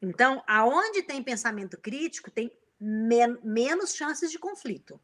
[0.00, 2.50] Então, aonde tem pensamento crítico, tem
[2.80, 5.00] men menos chances de conflito.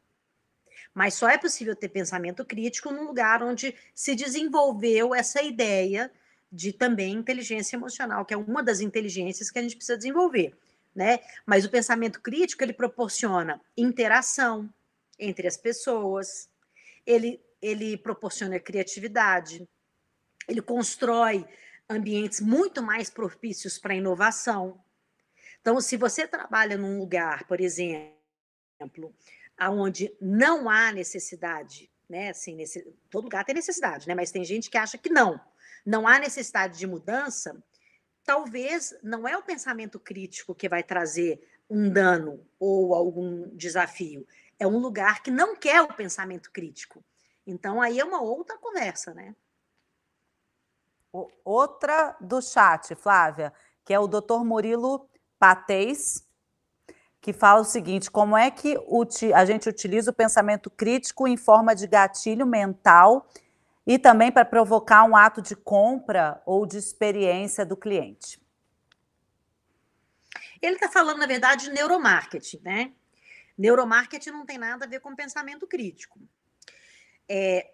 [0.95, 6.09] Mas só é possível ter pensamento crítico num lugar onde se desenvolveu essa ideia
[6.49, 10.57] de também inteligência emocional, que é uma das inteligências que a gente precisa desenvolver,
[10.95, 11.19] né?
[11.45, 14.73] Mas o pensamento crítico ele proporciona interação
[15.19, 16.49] entre as pessoas,
[17.05, 19.67] ele ele proporciona criatividade,
[20.47, 21.45] ele constrói
[21.89, 24.79] ambientes muito mais propícios para inovação.
[25.61, 29.11] Então, se você trabalha num lugar, por exemplo,
[29.57, 32.29] aonde não há necessidade, né?
[32.29, 34.15] Assim, nesse, todo lugar tem necessidade, né?
[34.15, 35.39] Mas tem gente que acha que não
[35.85, 37.63] não há necessidade de mudança,
[38.23, 41.39] talvez não é o pensamento crítico que vai trazer
[41.69, 44.25] um dano ou algum desafio.
[44.57, 47.03] É um lugar que não quer o pensamento crítico.
[47.45, 49.35] Então, aí é uma outra conversa, né?
[51.45, 53.53] Outra do chat, Flávia,
[53.85, 56.24] que é o doutor Murilo Patês,
[57.25, 58.77] que fala o seguinte: como é que
[59.33, 63.27] a gente utiliza o pensamento crítico em forma de gatilho mental
[63.83, 68.39] e também para provocar um ato de compra ou de experiência do cliente.
[70.61, 72.93] Ele está falando, na verdade, de neuromarketing, né?
[73.57, 76.19] Neuromarketing não tem nada a ver com pensamento crítico.
[77.27, 77.71] É,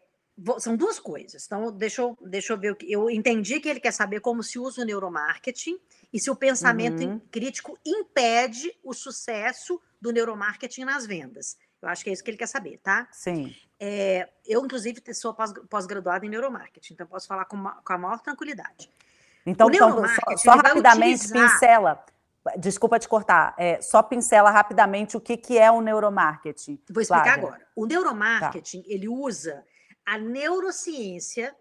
[0.60, 1.46] são duas coisas.
[1.46, 2.92] Então, deixa eu, deixa eu ver o que.
[2.92, 5.80] Eu entendi que ele quer saber como se usa o neuromarketing
[6.12, 7.20] e se o pensamento uhum.
[7.32, 11.58] crítico impede o sucesso do neuromarketing nas vendas.
[11.82, 13.08] Eu acho que é isso que ele quer saber, tá?
[13.12, 13.56] Sim.
[13.80, 15.36] É, eu, inclusive, sou
[15.70, 18.90] pós-graduada em neuromarketing, então posso falar com, uma, com a maior tranquilidade.
[19.46, 21.52] Então, então só, só rapidamente utilizar...
[21.52, 22.06] pincela.
[22.58, 23.56] Desculpa te cortar.
[23.58, 26.80] É, só pincela rapidamente o que, que é o neuromarketing.
[26.90, 27.44] Vou explicar Flávia.
[27.48, 27.68] agora.
[27.76, 28.88] O neuromarketing, tá.
[28.90, 29.64] ele usa
[30.06, 31.56] a neurociência,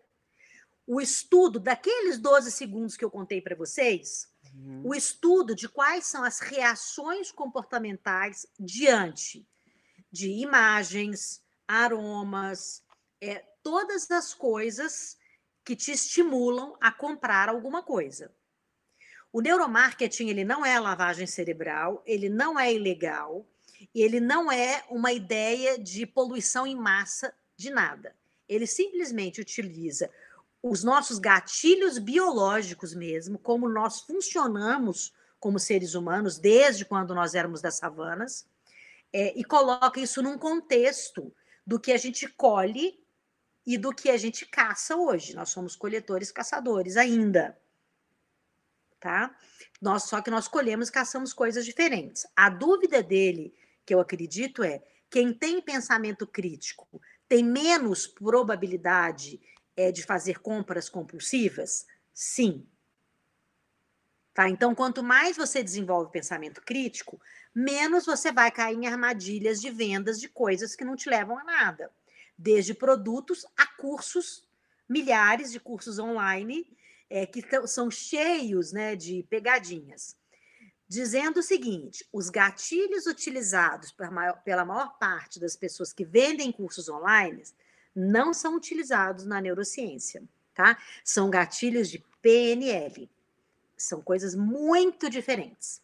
[0.87, 4.83] o estudo daqueles 12 segundos que eu contei para vocês, uhum.
[4.85, 9.47] o estudo de quais são as reações comportamentais diante
[10.11, 12.83] de imagens, aromas,
[13.21, 15.17] é, todas as coisas
[15.65, 18.35] que te estimulam a comprar alguma coisa.
[19.33, 23.47] O neuromarketing ele não é lavagem cerebral, ele não é ilegal,
[23.95, 28.17] ele não é uma ideia de poluição em massa de nada.
[28.51, 30.11] Ele simplesmente utiliza
[30.61, 37.63] os nossos gatilhos biológicos mesmo, como nós funcionamos como seres humanos desde quando nós éramos
[37.63, 38.47] das savanas,
[39.13, 41.35] é, e coloca isso num contexto
[41.67, 43.01] do que a gente colhe
[43.67, 45.35] e do que a gente caça hoje.
[45.35, 47.57] Nós somos coletores caçadores ainda.
[48.99, 49.35] Tá?
[49.81, 52.27] Nós só que nós colhemos caçamos coisas diferentes.
[52.37, 53.55] A dúvida dele,
[53.87, 59.41] que eu acredito, é quem tem pensamento crítico tem menos probabilidade
[59.77, 61.87] é, de fazer compras compulsivas?
[62.13, 62.67] Sim.
[64.35, 64.49] Tá?
[64.49, 67.21] Então, quanto mais você desenvolve pensamento crítico,
[67.55, 71.45] menos você vai cair em armadilhas de vendas de coisas que não te levam a
[71.45, 71.93] nada.
[72.37, 74.45] Desde produtos a cursos,
[74.89, 76.67] milhares de cursos online,
[77.09, 80.17] é, que são cheios né, de pegadinhas.
[80.91, 87.45] Dizendo o seguinte: os gatilhos utilizados pela maior parte das pessoas que vendem cursos online
[87.95, 90.21] não são utilizados na neurociência,
[90.53, 90.77] tá?
[91.05, 93.09] São gatilhos de PNL.
[93.77, 95.81] São coisas muito diferentes.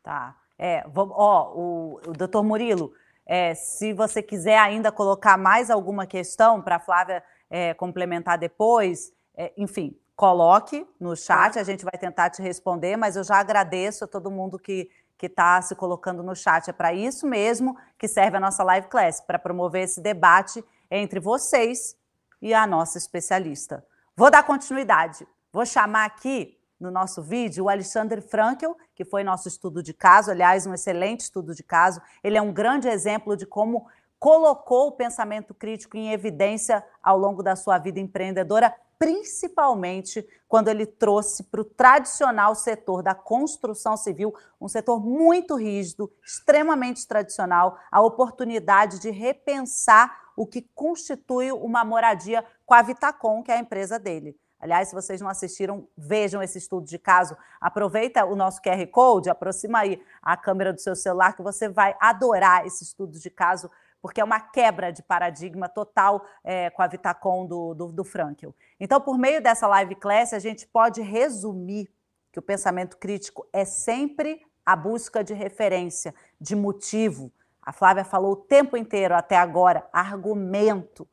[0.00, 0.40] Tá.
[0.56, 2.94] É, ó, o, o doutor Murilo,
[3.26, 9.12] é, se você quiser ainda colocar mais alguma questão para a Flávia é, complementar depois,
[9.34, 14.04] é, enfim, coloque no chat, a gente vai tentar te responder, mas eu já agradeço
[14.04, 16.68] a todo mundo que que está se colocando no chat.
[16.68, 21.20] É para isso mesmo que serve a nossa live class, para promover esse debate entre
[21.20, 21.96] vocês
[22.42, 23.84] e a nossa especialista.
[24.16, 25.26] Vou dar continuidade.
[25.52, 30.30] Vou chamar aqui no nosso vídeo o Alexander Frankel, que foi nosso estudo de caso,
[30.30, 32.02] aliás, um excelente estudo de caso.
[32.22, 33.86] Ele é um grande exemplo de como
[34.24, 40.86] colocou o pensamento crítico em evidência ao longo da sua vida empreendedora, principalmente quando ele
[40.86, 48.00] trouxe para o tradicional setor da construção civil, um setor muito rígido, extremamente tradicional, a
[48.00, 53.98] oportunidade de repensar o que constitui uma moradia com a Vitacom, que é a empresa
[53.98, 54.34] dele.
[54.58, 57.36] Aliás, se vocês não assistiram, vejam esse estudo de caso.
[57.60, 61.94] Aproveita o nosso QR Code, aproxima aí a câmera do seu celular, que você vai
[62.00, 63.70] adorar esse estudo de caso,
[64.04, 68.54] porque é uma quebra de paradigma total é, com a Vitacom do, do, do Frankel.
[68.78, 71.90] Então, por meio dessa live class, a gente pode resumir
[72.30, 77.32] que o pensamento crítico é sempre a busca de referência, de motivo.
[77.62, 81.08] A Flávia falou o tempo inteiro até agora, argumento.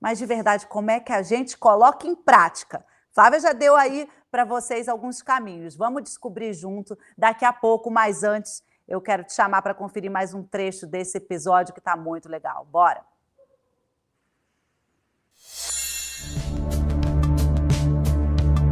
[0.00, 2.86] Mas de verdade, como é que a gente coloca em prática?
[3.10, 5.74] Flávia já deu aí para vocês alguns caminhos.
[5.74, 10.32] Vamos descobrir junto daqui a pouco, mas antes eu quero te chamar para conferir mais
[10.32, 12.66] um trecho desse episódio que está muito legal.
[12.70, 13.02] Bora!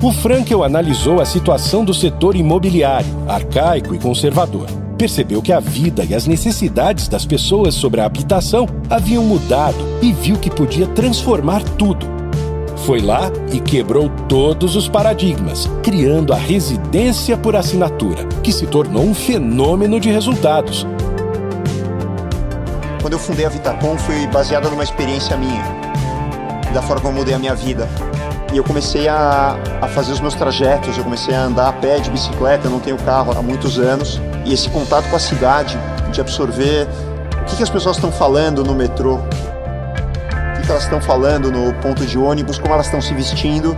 [0.02, 4.66] O Frankel analisou a situação do setor imobiliário, arcaico e conservador.
[4.98, 10.12] Percebeu que a vida e as necessidades das pessoas sobre a habitação haviam mudado e
[10.12, 12.23] viu que podia transformar tudo
[12.84, 19.02] foi lá e quebrou todos os paradigmas, criando a residência por assinatura, que se tornou
[19.02, 20.86] um fenômeno de resultados.
[23.00, 25.64] Quando eu fundei a Vitacom foi baseada numa experiência minha,
[26.74, 27.88] da forma como eu mudei a minha vida.
[28.52, 31.98] E eu comecei a, a fazer os meus trajetos, eu comecei a andar a pé,
[31.98, 34.20] de bicicleta, eu não tenho carro há muitos anos.
[34.44, 35.78] E esse contato com a cidade,
[36.12, 36.86] de absorver
[37.40, 39.20] o que, que as pessoas estão falando no metrô,
[40.64, 43.76] que elas estão falando no ponto de ônibus, como elas estão se vestindo,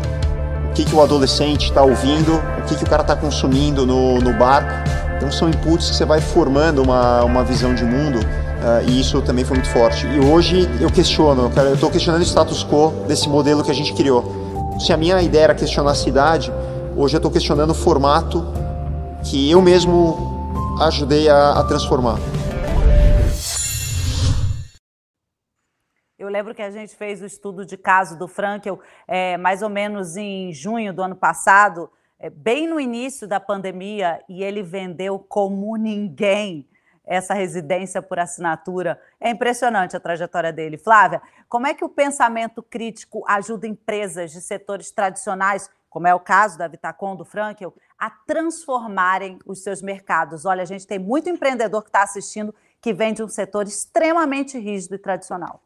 [0.71, 4.19] o que, que o adolescente está ouvindo, o que, que o cara está consumindo no,
[4.19, 4.85] no bar.
[5.17, 9.21] Então são inputs que você vai formando uma, uma visão de mundo uh, e isso
[9.23, 10.07] também foi muito forte.
[10.07, 13.93] E hoje eu questiono, eu estou questionando o status quo desse modelo que a gente
[13.95, 14.77] criou.
[14.79, 16.53] Se a minha ideia era questionar a cidade,
[16.95, 18.47] hoje eu estou questionando o formato
[19.23, 22.19] que eu mesmo ajudei a, a transformar.
[26.37, 28.79] Lembro que a gente fez o estudo de caso do Frankel
[29.09, 34.23] é, mais ou menos em junho do ano passado, é, bem no início da pandemia,
[34.29, 36.69] e ele vendeu como ninguém
[37.07, 39.01] essa residência por assinatura.
[39.19, 40.77] É impressionante a trajetória dele.
[40.77, 46.21] Flávia, como é que o pensamento crítico ajuda empresas de setores tradicionais, como é o
[46.21, 50.45] caso da Vitacom, do Frankel, a transformarem os seus mercados?
[50.45, 54.59] Olha, a gente tem muito empreendedor que está assistindo que vem de um setor extremamente
[54.59, 55.63] rígido e tradicional.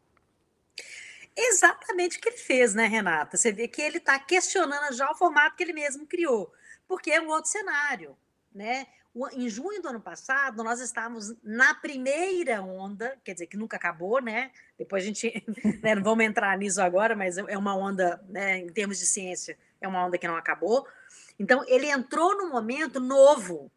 [1.36, 3.36] Exatamente o que ele fez, né, Renata?
[3.36, 6.52] Você vê que ele está questionando já o formato que ele mesmo criou,
[6.86, 8.16] porque é um outro cenário,
[8.52, 8.86] né?
[9.32, 14.20] Em junho do ano passado, nós estávamos na primeira onda, quer dizer, que nunca acabou,
[14.20, 14.52] né?
[14.78, 15.44] Depois a gente,
[15.82, 19.58] né, não vamos entrar nisso agora, mas é uma onda, né, em termos de ciência,
[19.80, 20.86] é uma onda que não acabou.
[21.38, 23.70] Então, ele entrou num momento novo,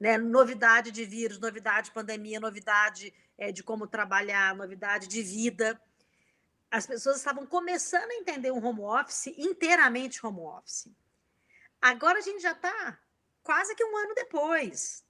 [0.00, 0.18] né?
[0.18, 5.80] Novidade de vírus, novidade de pandemia, novidade é, de como trabalhar, novidade de vida.
[6.70, 10.88] As pessoas estavam começando a entender o home office inteiramente home office.
[11.80, 12.98] Agora a gente já está
[13.42, 15.04] quase que um ano depois.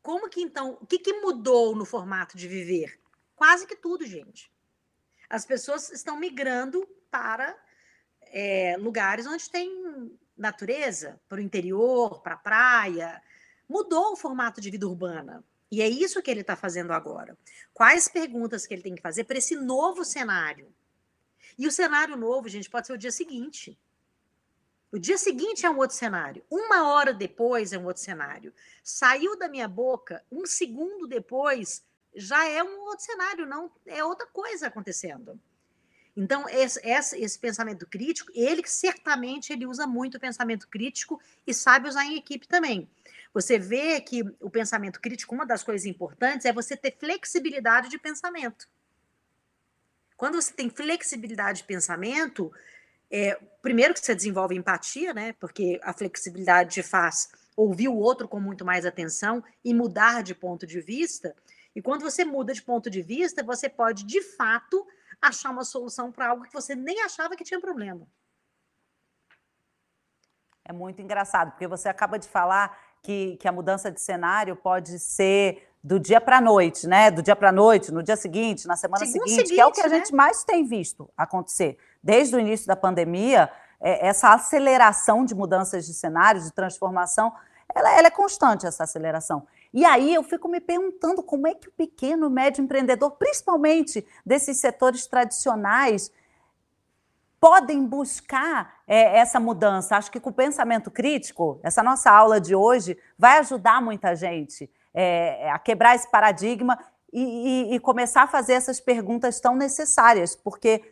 [0.00, 3.00] Como que então, o que, que mudou no formato de viver?
[3.34, 4.52] Quase que tudo, gente.
[5.28, 7.56] As pessoas estão migrando para
[8.22, 13.22] é, lugares onde tem natureza, para o interior, para a praia.
[13.68, 15.44] Mudou o formato de vida urbana.
[15.70, 17.36] E é isso que ele está fazendo agora.
[17.72, 20.72] Quais perguntas que ele tem que fazer para esse novo cenário?
[21.58, 23.78] E o cenário novo, gente, pode ser o dia seguinte.
[24.92, 26.44] O dia seguinte é um outro cenário.
[26.50, 28.52] Uma hora depois é um outro cenário.
[28.82, 31.84] Saiu da minha boca, um segundo depois
[32.14, 35.40] já é um outro cenário, não é outra coisa acontecendo.
[36.16, 41.52] Então, esse, esse, esse, pensamento crítico, ele certamente ele usa muito o pensamento crítico e
[41.52, 42.88] sabe usar em equipe também.
[43.32, 47.98] Você vê que o pensamento crítico, uma das coisas importantes é você ter flexibilidade de
[47.98, 48.68] pensamento.
[50.16, 52.52] Quando você tem flexibilidade de pensamento,
[53.10, 55.32] é, primeiro que você desenvolve empatia, né?
[55.34, 60.34] Porque a flexibilidade te faz ouvir o outro com muito mais atenção e mudar de
[60.34, 61.34] ponto de vista.
[61.74, 64.86] E quando você muda de ponto de vista, você pode, de fato,
[65.20, 68.06] achar uma solução para algo que você nem achava que tinha problema.
[70.64, 74.98] É muito engraçado, porque você acaba de falar que, que a mudança de cenário pode
[74.98, 77.10] ser do dia para a noite, né?
[77.10, 79.70] Do dia para a noite, no dia seguinte, na semana seguinte, seguinte, que é o
[79.70, 79.96] que a né?
[79.98, 81.76] gente mais tem visto acontecer.
[82.02, 87.34] Desde o início da pandemia, é, essa aceleração de mudanças de cenários, de transformação,
[87.74, 89.46] ela, ela, é constante, essa aceleração.
[89.74, 94.56] E aí eu fico me perguntando como é que o pequeno, médio empreendedor, principalmente desses
[94.56, 96.10] setores tradicionais,
[97.38, 99.98] podem buscar é, essa mudança.
[99.98, 104.70] Acho que com o pensamento crítico, essa nossa aula de hoje vai ajudar muita gente
[104.94, 106.78] é, a quebrar esse paradigma
[107.12, 107.22] e,
[107.72, 110.82] e, e começar a fazer essas perguntas tão necessárias, porque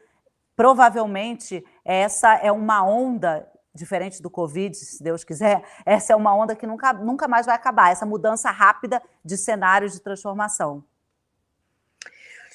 [0.54, 6.54] provavelmente essa é uma onda diferente do Covid, se Deus quiser, essa é uma onda
[6.54, 10.84] que nunca, nunca mais vai acabar, essa mudança rápida de cenários de transformação.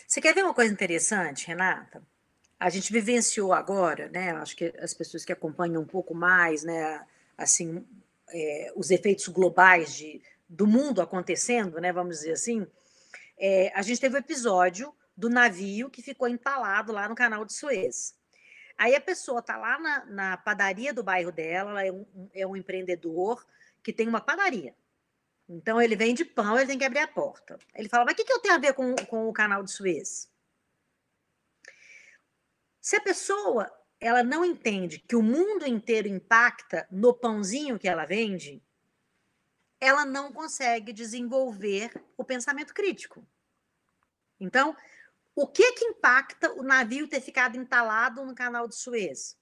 [0.08, 2.02] Você quer ver uma coisa interessante, Renata?
[2.60, 4.32] A gente vivenciou agora, né?
[4.32, 7.06] Acho que as pessoas que acompanham um pouco mais, né?
[7.38, 7.86] Assim,
[8.30, 11.92] é, os efeitos globais de, do mundo acontecendo, né?
[11.92, 12.68] Vamos dizer assim.
[13.38, 17.44] É, a gente teve o um episódio do navio que ficou entalado lá no canal
[17.46, 18.16] de Suez.
[18.78, 22.48] Aí a pessoa está lá na, na, padaria do bairro dela, ela é um, é
[22.48, 23.44] um empreendedor
[23.82, 24.76] que tem uma padaria.
[25.50, 27.58] Então ele vende pão, ele tem que abrir a porta.
[27.74, 29.72] Ele fala, mas o que, que eu tenho a ver com, com o canal de
[29.72, 30.32] Suez?
[32.80, 38.06] Se a pessoa ela não entende que o mundo inteiro impacta no pãozinho que ela
[38.06, 38.62] vende,
[39.80, 43.26] ela não consegue desenvolver o pensamento crítico.
[44.40, 44.76] Então,
[45.36, 49.38] o que que impacta o navio ter ficado entalado no canal de Suez?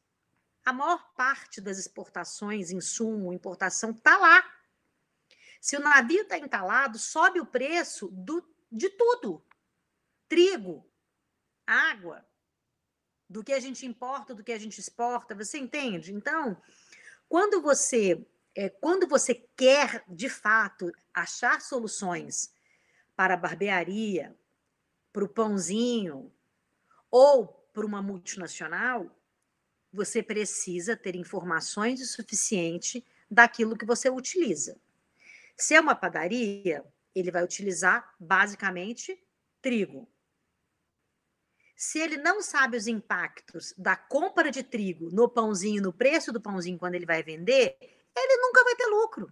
[0.66, 4.44] A maior parte das exportações, insumo, importação, está lá.
[5.62, 9.46] Se o navio está entalado, sobe o preço do, de tudo:
[10.28, 10.86] trigo,
[11.66, 12.28] água,
[13.30, 15.34] do que a gente importa, do que a gente exporta.
[15.36, 16.14] Você entende?
[16.14, 16.62] Então,
[17.30, 18.26] quando você
[18.56, 22.54] é, quando você quer de fato achar soluções
[23.16, 24.36] para a barbearia,
[25.12, 26.32] para o pãozinho
[27.12, 29.14] ou para uma multinacional,
[29.92, 34.78] você precisa ter informações o suficiente daquilo que você utiliza.
[35.58, 36.84] Se é uma padaria,
[37.14, 39.22] ele vai utilizar basicamente
[39.62, 40.08] trigo.
[41.76, 46.40] Se ele não sabe os impactos da compra de trigo no pãozinho, no preço do
[46.40, 47.78] pãozinho quando ele vai vender,
[48.16, 49.32] ele nunca vai ter lucro.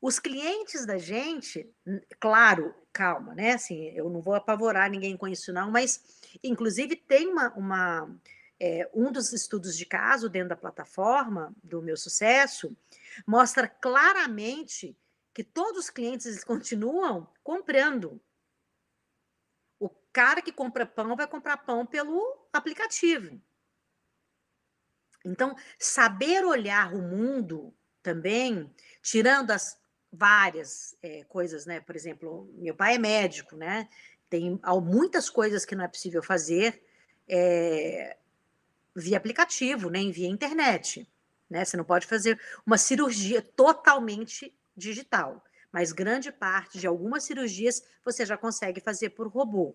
[0.00, 1.72] Os clientes da gente,
[2.18, 3.52] claro, calma, né?
[3.52, 6.02] Assim, eu não vou apavorar ninguém com isso, não, mas
[6.42, 8.20] inclusive tem uma, uma
[8.58, 12.76] é, um dos estudos de caso dentro da plataforma do meu sucesso
[13.26, 14.96] mostra claramente
[15.34, 18.20] que todos os clientes continuam comprando.
[19.80, 23.40] O cara que compra pão vai comprar pão pelo aplicativo.
[25.24, 28.70] Então, saber olhar o mundo também,
[29.02, 29.78] tirando as
[30.12, 31.80] várias é, coisas, né?
[31.80, 33.88] Por exemplo, meu pai é médico, né?
[34.28, 36.82] Tem muitas coisas que não é possível fazer
[37.28, 38.16] é,
[38.94, 40.12] via aplicativo, nem né?
[40.12, 41.08] via internet,
[41.48, 41.64] né?
[41.64, 48.26] Você não pode fazer uma cirurgia totalmente digital, mas grande parte de algumas cirurgias você
[48.26, 49.74] já consegue fazer por robô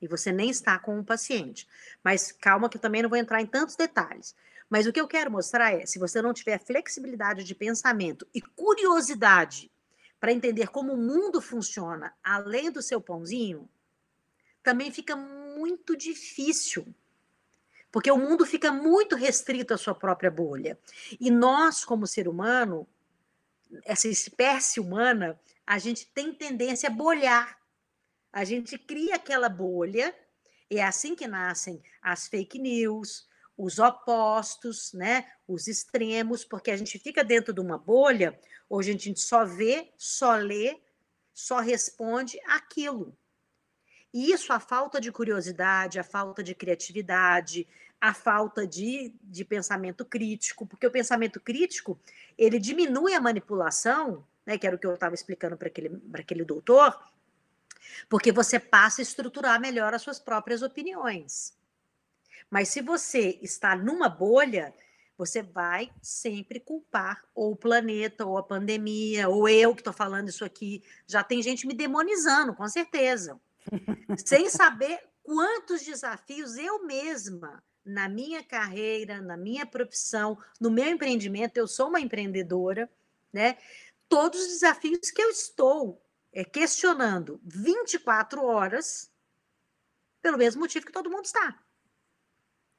[0.00, 1.66] e você nem está com o paciente.
[2.02, 4.34] Mas calma que eu também não vou entrar em tantos detalhes.
[4.68, 8.40] Mas o que eu quero mostrar é, se você não tiver flexibilidade de pensamento e
[8.40, 9.70] curiosidade
[10.18, 13.68] para entender como o mundo funciona além do seu pãozinho,
[14.62, 16.86] também fica muito difícil.
[17.92, 20.78] Porque o mundo fica muito restrito à sua própria bolha.
[21.20, 22.86] E nós, como ser humano,
[23.84, 27.58] essa espécie humana, a gente tem tendência a bolhar.
[28.32, 30.14] A gente cria aquela bolha,
[30.68, 35.26] e é assim que nascem as fake news, os opostos, né?
[35.48, 38.38] os extremos, porque a gente fica dentro de uma bolha,
[38.68, 40.78] onde a gente só vê, só lê,
[41.32, 43.16] só responde aquilo.
[44.12, 47.66] E isso, a falta de curiosidade, a falta de criatividade,
[48.00, 51.98] a falta de, de pensamento crítico, porque o pensamento crítico
[52.36, 56.44] ele diminui a manipulação, né, que era o que eu estava explicando para aquele, aquele
[56.44, 56.98] doutor,
[58.08, 61.54] porque você passa a estruturar melhor as suas próprias opiniões.
[62.50, 64.74] Mas se você está numa bolha,
[65.16, 70.28] você vai sempre culpar ou o planeta, ou a pandemia, ou eu que estou falando
[70.28, 70.82] isso aqui.
[71.06, 73.40] Já tem gente me demonizando, com certeza.
[74.24, 81.56] Sem saber quantos desafios eu mesma, na minha carreira, na minha profissão, no meu empreendimento,
[81.56, 82.90] eu sou uma empreendedora,
[83.32, 83.56] né?
[84.08, 89.10] Todos os desafios que eu estou é, questionando 24 horas,
[90.20, 91.58] pelo mesmo motivo que todo mundo está.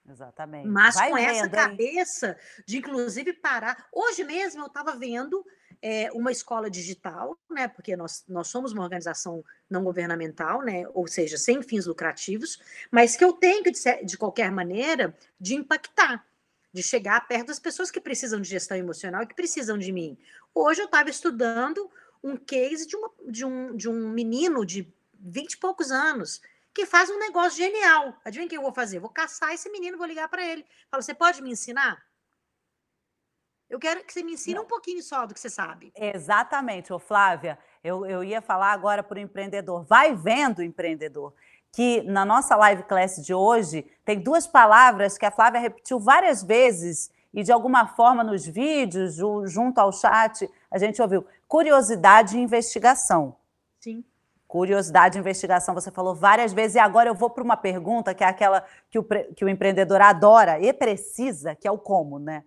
[0.10, 0.68] Exatamente.
[0.68, 2.64] Mas Vai com vendo, essa cabeça hein?
[2.66, 3.88] de, inclusive, parar.
[3.92, 5.46] Hoje mesmo eu estava vendo
[5.82, 7.68] é, uma escola digital, né?
[7.68, 10.86] Porque nós, nós somos uma organização não governamental, né?
[10.94, 15.56] Ou seja, sem fins lucrativos, mas que eu tenho que, de, de qualquer maneira, de
[15.56, 16.26] impactar,
[16.72, 20.18] de chegar perto das pessoas que precisam de gestão emocional e que precisam de mim.
[20.54, 21.90] Hoje eu estava estudando
[22.24, 26.42] um case de, uma, de, um, de um menino de vinte e poucos anos
[26.78, 28.14] que faz um negócio genial.
[28.24, 29.00] Adivinha o que eu vou fazer?
[29.00, 30.64] Vou caçar esse menino, vou ligar para ele.
[30.92, 31.98] Falo, você pode me ensinar?
[33.68, 35.92] Eu quero que você me ensine um pouquinho só do que você sabe.
[35.96, 37.58] Exatamente, ô Flávia.
[37.84, 39.86] Eu, eu ia falar agora para o empreendedor.
[39.86, 41.34] Vai vendo, empreendedor,
[41.72, 46.44] que na nossa live class de hoje tem duas palavras que a Flávia repetiu várias
[46.44, 49.16] vezes e de alguma forma nos vídeos,
[49.48, 53.36] junto ao chat, a gente ouviu curiosidade e investigação.
[53.80, 54.06] Sim.
[54.48, 58.28] Curiosidade investigação, você falou várias vezes, e agora eu vou para uma pergunta que é
[58.28, 62.44] aquela que o, que o empreendedor adora e precisa, que é o como, né?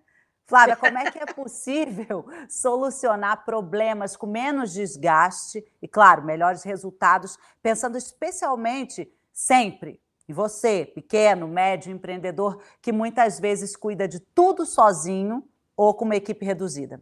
[0.47, 7.37] Flávia, como é que é possível solucionar problemas com menos desgaste e, claro, melhores resultados,
[7.61, 15.47] pensando especialmente sempre em você, pequeno, médio empreendedor, que muitas vezes cuida de tudo sozinho
[15.77, 17.01] ou com uma equipe reduzida?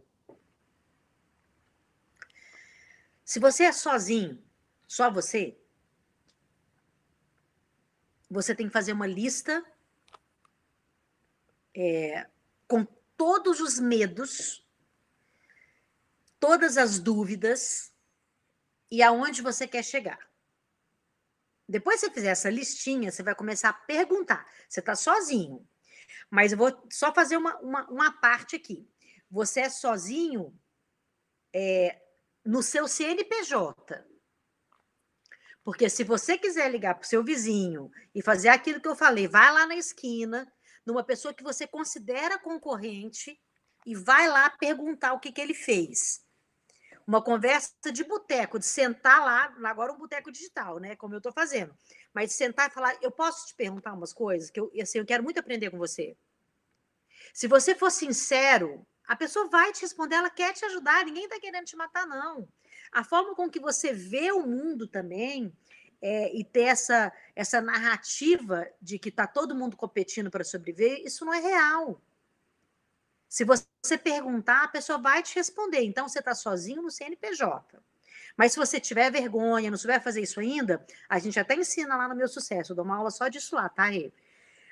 [3.24, 4.38] Se você é sozinho,
[4.90, 5.56] só você?
[8.28, 9.64] Você tem que fazer uma lista
[11.72, 12.28] é,
[12.66, 12.84] com
[13.16, 14.68] todos os medos,
[16.40, 17.94] todas as dúvidas
[18.90, 20.28] e aonde você quer chegar.
[21.68, 24.44] Depois que você fizer essa listinha, você vai começar a perguntar.
[24.68, 25.64] Você está sozinho.
[26.28, 28.90] Mas eu vou só fazer uma, uma, uma parte aqui.
[29.30, 30.52] Você é sozinho
[31.54, 32.02] é,
[32.44, 34.09] no seu CNPJ.
[35.62, 39.28] Porque se você quiser ligar para o seu vizinho e fazer aquilo que eu falei,
[39.28, 40.50] vai lá na esquina,
[40.86, 43.38] numa pessoa que você considera concorrente,
[43.86, 46.24] e vai lá perguntar o que, que ele fez.
[47.06, 50.94] Uma conversa de boteco, de sentar lá, agora um boteco digital, né?
[50.96, 51.74] Como eu estou fazendo.
[52.12, 55.06] Mas de sentar e falar, eu posso te perguntar umas coisas que eu, assim, eu
[55.06, 56.16] quero muito aprender com você.
[57.32, 61.40] Se você for sincero, a pessoa vai te responder, ela quer te ajudar, ninguém está
[61.40, 62.48] querendo te matar, não.
[62.92, 65.52] A forma com que você vê o mundo também
[66.02, 71.24] é, e ter essa, essa narrativa de que está todo mundo competindo para sobreviver, isso
[71.24, 72.00] não é real.
[73.28, 75.82] Se você perguntar, a pessoa vai te responder.
[75.82, 77.80] Então, você está sozinho no CNPJ.
[78.36, 82.08] Mas se você tiver vergonha, não souber fazer isso ainda, a gente até ensina lá
[82.08, 82.72] no meu sucesso.
[82.72, 84.12] Eu dou uma aula só disso lá, tá, Rê?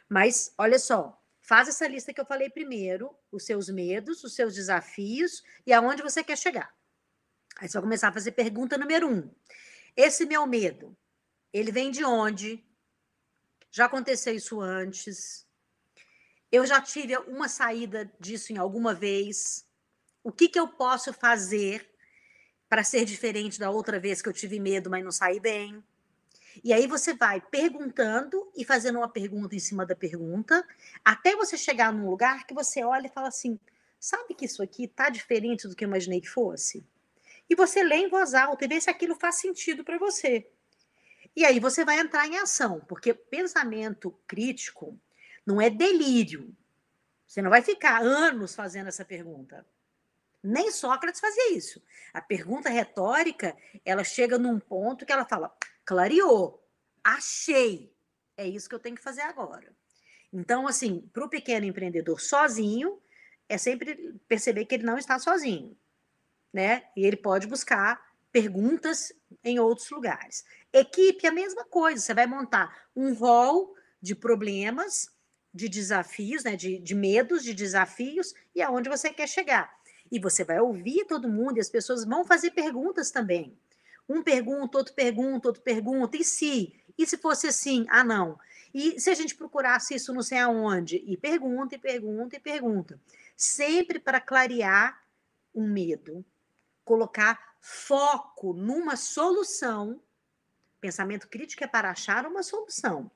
[0.09, 4.55] Mas, olha só, faz essa lista que eu falei primeiro, os seus medos, os seus
[4.55, 6.75] desafios e aonde você quer chegar.
[7.59, 9.29] Aí você vai começar a fazer pergunta número um.
[9.97, 10.97] Esse meu medo,
[11.53, 12.65] ele vem de onde?
[13.69, 15.45] Já aconteceu isso antes?
[16.53, 19.67] Eu já tive uma saída disso em alguma vez?
[20.23, 21.91] O que, que eu posso fazer
[22.69, 25.83] para ser diferente da outra vez que eu tive medo, mas não saí bem?
[26.63, 30.65] E aí você vai perguntando e fazendo uma pergunta em cima da pergunta,
[31.05, 33.59] até você chegar num lugar que você olha e fala assim:
[33.99, 36.87] sabe que isso aqui está diferente do que eu imaginei que fosse?
[37.49, 40.51] E você lê em voz alta e vê se aquilo faz sentido para você.
[41.35, 44.99] E aí você vai entrar em ação, porque pensamento crítico
[45.47, 46.55] não é delírio.
[47.27, 49.67] Você não vai ficar anos fazendo essa pergunta.
[50.43, 51.83] Nem Sócrates fazia isso.
[52.13, 56.65] A pergunta retórica, ela chega num ponto que ela fala: clareou,
[57.03, 57.93] achei.
[58.37, 59.75] É isso que eu tenho que fazer agora.
[60.33, 63.01] Então, assim, para o pequeno empreendedor sozinho,
[63.49, 65.77] é sempre perceber que ele não está sozinho,
[66.53, 66.85] né?
[66.97, 68.01] E ele pode buscar
[68.33, 70.45] perguntas em outros lugares.
[70.73, 72.01] Equipe, a mesma coisa.
[72.01, 75.11] Você vai montar um rol de problemas,
[75.53, 76.57] de desafios, né?
[76.57, 79.71] De, de medos, de desafios e aonde você quer chegar.
[80.11, 83.59] E você vai ouvir todo mundo e as pessoas vão fazer perguntas também.
[84.09, 86.17] Um pergunta, outro pergunta, outro pergunta.
[86.17, 86.75] E se?
[86.97, 87.87] E se fosse assim?
[87.89, 88.39] Ah, não.
[88.73, 90.97] E se a gente procurasse isso não sei aonde?
[91.07, 93.01] E pergunta, e pergunta, e pergunta.
[93.37, 95.03] Sempre para clarear
[95.55, 96.25] um medo,
[96.89, 100.01] colocar foco numa solução.
[100.81, 103.11] Pensamento crítico é para achar uma solução.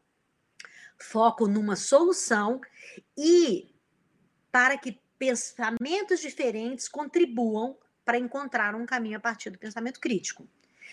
[0.99, 2.61] Foco numa solução
[3.17, 3.75] e
[4.51, 10.47] para que pensamentos diferentes contribuam para encontrar um caminho a partir do pensamento crítico.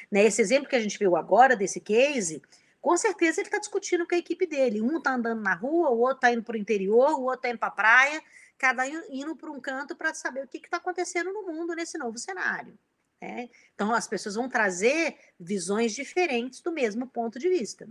[0.09, 0.23] Né?
[0.23, 2.41] Esse exemplo que a gente viu agora desse case,
[2.79, 4.81] com certeza ele está discutindo com a equipe dele.
[4.81, 7.49] Um está andando na rua, o outro está indo para o interior, o outro está
[7.49, 8.23] indo para a praia,
[8.59, 12.17] cada indo para um canto para saber o que está acontecendo no mundo nesse novo
[12.17, 12.77] cenário.
[13.21, 13.49] Né?
[13.73, 17.87] Então as pessoas vão trazer visões diferentes do mesmo ponto de vista.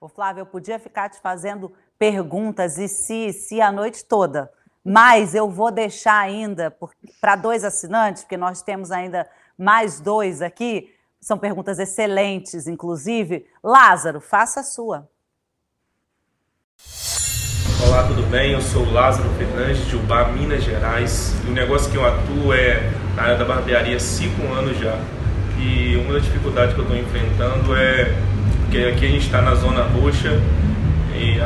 [0.00, 4.52] Ô Flávio, eu podia ficar te fazendo perguntas e se, se a noite toda,
[4.82, 6.74] mas eu vou deixar ainda
[7.20, 10.94] para dois assinantes, porque nós temos ainda mais dois aqui.
[11.20, 13.46] São perguntas excelentes, inclusive.
[13.62, 15.08] Lázaro, faça a sua.
[17.78, 18.52] Olá, tudo bem?
[18.52, 21.34] Eu sou Lázaro Fernandes, de Ubá, Minas Gerais.
[21.46, 24.98] E o negócio que eu atuo é na área da barbearia há cinco anos já.
[25.58, 28.14] E uma das dificuldades que eu estou enfrentando é
[28.70, 30.40] que aqui a gente está na zona roxa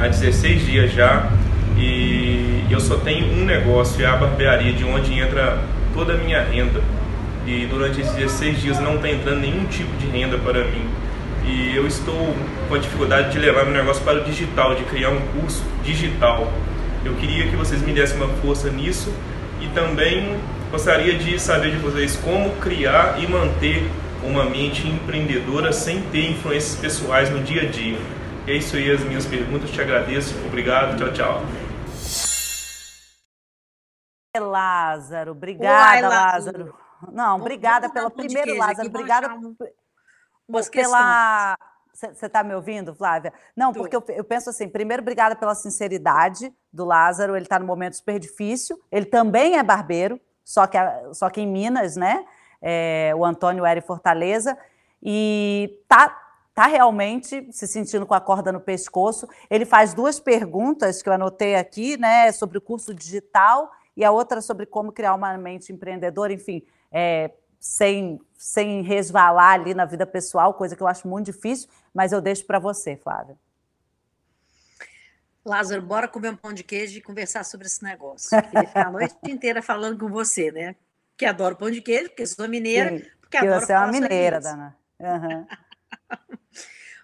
[0.00, 1.30] há 16 dias já
[1.76, 5.58] e eu só tenho um negócio, é a barbearia, de onde entra
[5.92, 6.80] toda a minha renda
[7.46, 10.99] e durante esses 16 dias não está entrando nenhum tipo de renda para mim.
[11.50, 12.32] E eu estou
[12.68, 16.46] com a dificuldade de levar meu negócio para o digital, de criar um curso digital.
[17.04, 19.12] Eu queria que vocês me dessem uma força nisso
[19.60, 20.40] e também
[20.70, 23.90] gostaria de saber de vocês como criar e manter
[24.22, 27.98] uma mente empreendedora sem ter influências pessoais no dia a dia.
[28.46, 31.42] É isso aí as minhas perguntas, te agradeço, obrigado, tchau, tchau.
[34.38, 36.58] Lázaro, obrigada, Lázaro.
[36.58, 36.74] Lázaro.
[37.12, 39.56] Não, obrigada pela primeiro, Lázaro, obrigada um,
[40.70, 41.56] pela.
[41.92, 43.32] Você está me ouvindo, Flávia?
[43.54, 47.36] Não, porque eu, eu, penso assim: primeiro, obrigada pela sinceridade do Lázaro.
[47.36, 48.80] Ele está num momento super difícil.
[48.90, 50.78] Ele também é barbeiro, só que,
[51.12, 52.24] só que em Minas, né?
[52.62, 54.56] É, o Antônio era em Fortaleza.
[55.02, 56.16] E tá,
[56.54, 59.28] tá realmente se sentindo com a corda no pescoço.
[59.50, 62.32] Ele faz duas perguntas que eu anotei aqui, né?
[62.32, 66.32] Sobre o curso digital e a outra sobre como criar uma mente empreendedora.
[66.32, 67.30] Enfim, é,
[67.60, 72.20] sem, sem resvalar ali na vida pessoal, coisa que eu acho muito difícil, mas eu
[72.20, 73.38] deixo para você, Flávia.
[75.44, 78.36] Lázaro, bora comer um pão de queijo e conversar sobre esse negócio.
[78.36, 80.74] Eu queria ficar a noite inteira falando com você, né?
[81.16, 84.40] Que adoro pão de queijo, porque sou mineira, Sim, porque adoro Você é uma mineira,
[84.40, 84.76] Dana.
[84.98, 85.46] Uhum.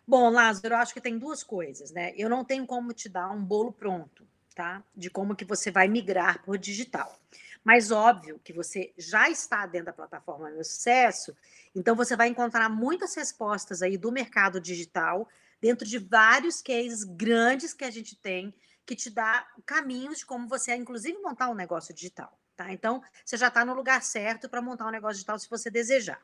[0.08, 2.12] Bom, Lázaro, eu acho que tem duas coisas, né?
[2.16, 4.26] Eu não tenho como te dar um bolo pronto,
[4.56, 4.82] tá?
[4.96, 7.16] De como que você vai migrar para o digital.
[7.62, 11.36] Mas óbvio que você já está dentro da plataforma Meu Sucesso,
[11.74, 15.28] então você vai encontrar muitas respostas aí do mercado digital
[15.60, 18.52] dentro de vários cases grandes que a gente tem
[18.86, 22.38] que te dá caminhos de como você, inclusive, montar um negócio digital.
[22.56, 22.72] Tá?
[22.72, 26.22] Então, você já está no lugar certo para montar um negócio digital se você desejar.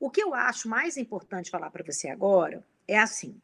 [0.00, 3.40] O que eu acho mais importante falar para você agora é assim: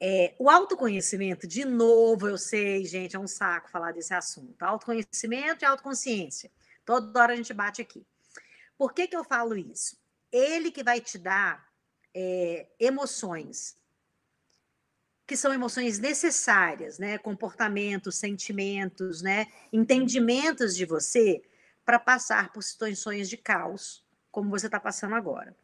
[0.00, 4.62] é, o autoconhecimento, de novo, eu sei, gente, é um saco falar desse assunto.
[4.62, 6.50] Autoconhecimento e autoconsciência.
[6.86, 8.06] Toda hora a gente bate aqui.
[8.78, 10.00] Por que, que eu falo isso?
[10.32, 11.68] Ele que vai te dar
[12.14, 13.76] é, emoções,
[15.26, 17.18] que são emoções necessárias, né?
[17.18, 19.48] Comportamentos, sentimentos, né?
[19.70, 21.42] Entendimentos de você
[21.84, 25.54] para passar por situações de caos, como você está passando agora.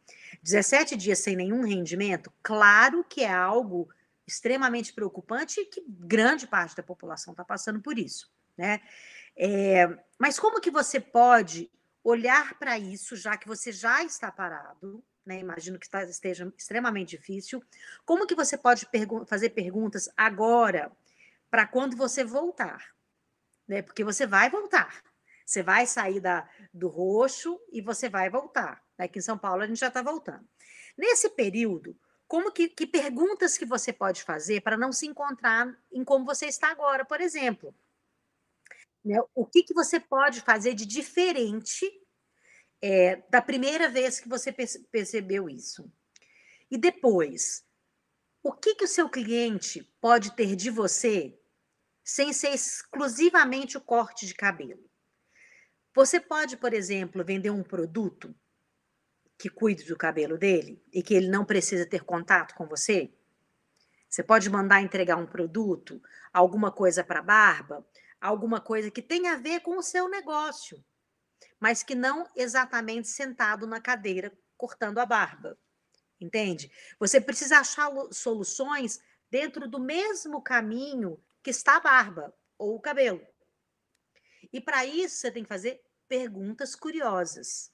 [0.43, 3.89] 17 dias sem nenhum rendimento, claro que é algo
[4.27, 8.81] extremamente preocupante e que grande parte da população está passando por isso, né?
[9.35, 9.87] É,
[10.19, 11.71] mas como que você pode
[12.03, 15.39] olhar para isso, já que você já está parado, né?
[15.39, 17.61] Imagino que tá, esteja extremamente difícil.
[18.05, 20.91] Como que você pode pergu fazer perguntas agora
[21.51, 22.95] para quando você voltar?
[23.67, 23.81] Né?
[23.81, 25.03] Porque você vai voltar.
[25.45, 28.81] Você vai sair da, do roxo e você vai voltar.
[28.97, 30.47] Aqui em São Paulo a gente já está voltando.
[30.97, 31.95] Nesse período,
[32.27, 36.47] como que, que perguntas que você pode fazer para não se encontrar em como você
[36.47, 37.73] está agora, por exemplo?
[39.03, 39.17] Né?
[39.33, 41.89] O que, que você pode fazer de diferente
[42.81, 44.51] é, da primeira vez que você
[44.91, 45.89] percebeu isso?
[46.69, 47.65] E depois,
[48.43, 51.39] o que, que o seu cliente pode ter de você
[52.03, 54.89] sem ser exclusivamente o corte de cabelo?
[55.95, 58.35] Você pode, por exemplo, vender um produto
[59.37, 63.13] que cuide do cabelo dele e que ele não precisa ter contato com você?
[64.09, 66.01] Você pode mandar entregar um produto,
[66.33, 67.85] alguma coisa para barba,
[68.19, 70.83] alguma coisa que tenha a ver com o seu negócio,
[71.59, 75.57] mas que não exatamente sentado na cadeira cortando a barba.
[76.19, 76.71] Entende?
[76.99, 83.21] Você precisa achar soluções dentro do mesmo caminho que está a barba ou o cabelo.
[84.51, 87.71] E para isso você tem que fazer perguntas curiosas.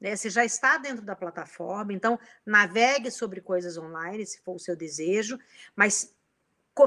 [0.00, 0.16] Né?
[0.16, 4.74] Você já está dentro da plataforma, então navegue sobre coisas online, se for o seu
[4.74, 5.38] desejo,
[5.76, 6.14] mas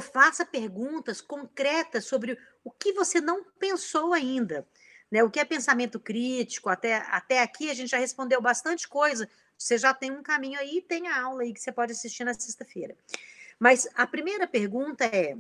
[0.02, 4.68] faça perguntas concretas sobre o que você não pensou ainda.
[5.12, 5.24] Né?
[5.24, 6.70] O que é pensamento crítico?
[6.70, 9.30] Até, até aqui a gente já respondeu bastante coisa.
[9.56, 12.34] Você já tem um caminho aí, tem a aula aí que você pode assistir na
[12.34, 12.98] sexta-feira.
[13.60, 15.38] Mas a primeira pergunta é: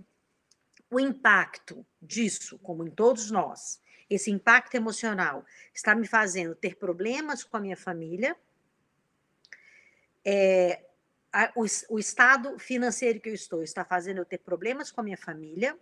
[0.91, 3.81] o impacto disso, como em todos nós,
[4.15, 8.35] esse impacto emocional está me fazendo ter problemas com a minha família,
[10.23, 10.85] é,
[11.31, 15.03] a, o, o estado financeiro que eu estou está fazendo eu ter problemas com a
[15.03, 15.77] minha família,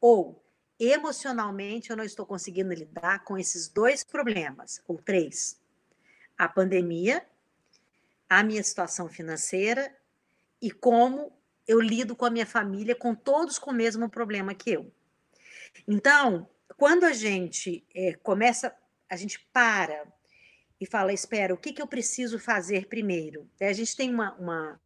[0.00, 0.44] ou
[0.78, 5.58] emocionalmente eu não estou conseguindo lidar com esses dois problemas, ou três:
[6.36, 7.26] a pandemia,
[8.28, 9.94] a minha situação financeira
[10.60, 11.32] e como
[11.66, 14.92] eu lido com a minha família, com todos com o mesmo problema que eu.
[15.88, 18.74] Então, quando a gente é, começa,
[19.08, 20.06] a gente para
[20.80, 23.48] e fala, espera, o que, que eu preciso fazer primeiro?
[23.58, 24.80] É, a gente tem uma, uma,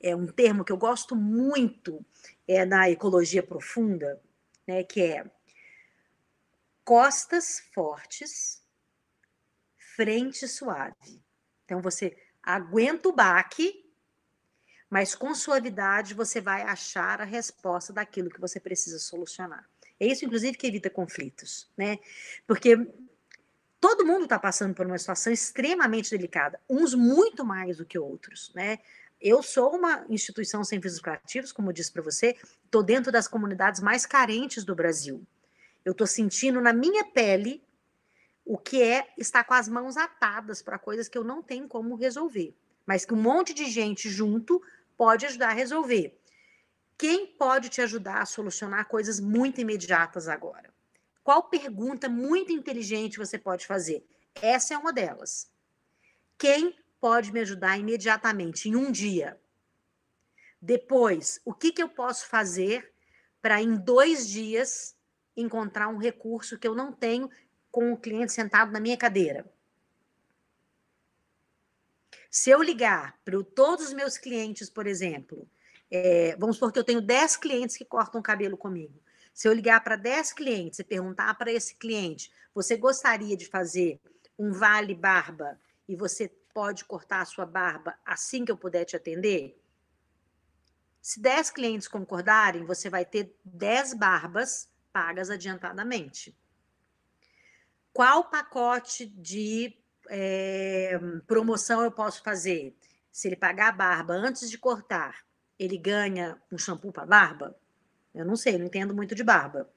[0.00, 2.04] é, um termo que eu gosto muito
[2.48, 4.20] é, na ecologia profunda,
[4.66, 5.24] né, que é
[6.84, 8.62] costas fortes,
[9.96, 11.22] frente suave.
[11.64, 13.90] Então, você aguenta o baque,
[14.90, 19.68] mas com suavidade você vai achar a resposta daquilo que você precisa solucionar.
[19.98, 21.98] É isso, inclusive, que evita conflitos, né?
[22.46, 22.76] Porque
[23.80, 28.52] todo mundo está passando por uma situação extremamente delicada, uns muito mais do que outros,
[28.54, 28.78] né?
[29.20, 33.28] Eu sou uma instituição sem fins lucrativos, como eu disse para você, estou dentro das
[33.28, 35.24] comunidades mais carentes do Brasil.
[35.84, 37.62] Eu estou sentindo na minha pele
[38.44, 41.94] o que é estar com as mãos atadas para coisas que eu não tenho como
[41.94, 44.60] resolver, mas que um monte de gente junto
[44.96, 46.18] pode ajudar a resolver.
[46.96, 50.72] Quem pode te ajudar a solucionar coisas muito imediatas agora?
[51.22, 54.06] Qual pergunta muito inteligente você pode fazer?
[54.40, 55.50] Essa é uma delas.
[56.38, 59.40] Quem pode me ajudar imediatamente, em um dia?
[60.60, 62.92] Depois, o que, que eu posso fazer
[63.42, 64.96] para, em dois dias,
[65.36, 67.30] encontrar um recurso que eu não tenho
[67.70, 69.44] com o cliente sentado na minha cadeira?
[72.30, 75.48] Se eu ligar para todos os meus clientes, por exemplo,
[75.96, 79.00] é, vamos supor que eu tenho 10 clientes que cortam cabelo comigo.
[79.32, 84.00] Se eu ligar para 10 clientes e perguntar para esse cliente, você gostaria de fazer
[84.36, 85.56] um vale barba
[85.88, 89.56] e você pode cortar a sua barba assim que eu puder te atender?
[91.00, 96.36] Se 10 clientes concordarem, você vai ter 10 barbas pagas adiantadamente.
[97.92, 102.76] Qual pacote de é, promoção eu posso fazer?
[103.12, 105.24] Se ele pagar a barba antes de cortar
[105.58, 107.56] ele ganha um shampoo para barba?
[108.14, 109.68] Eu não sei, não entendo muito de barba.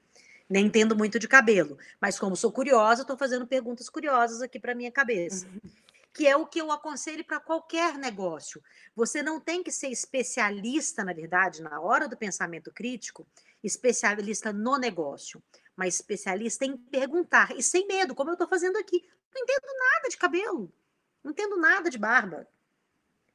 [0.48, 1.76] Nem entendo muito de cabelo.
[2.00, 5.46] Mas como sou curiosa, estou fazendo perguntas curiosas aqui para minha cabeça.
[5.46, 5.70] Uhum.
[6.14, 8.62] Que é o que eu aconselho para qualquer negócio.
[8.96, 13.26] Você não tem que ser especialista, na verdade, na hora do pensamento crítico,
[13.62, 15.42] especialista no negócio,
[15.76, 17.54] mas especialista em perguntar.
[17.56, 19.06] E sem medo, como eu estou fazendo aqui.
[19.34, 20.72] Não entendo nada de cabelo.
[21.22, 22.48] Não entendo nada de barba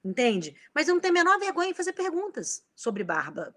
[0.03, 0.55] entende?
[0.73, 3.55] Mas eu não tenho a menor vergonha em fazer perguntas sobre barba.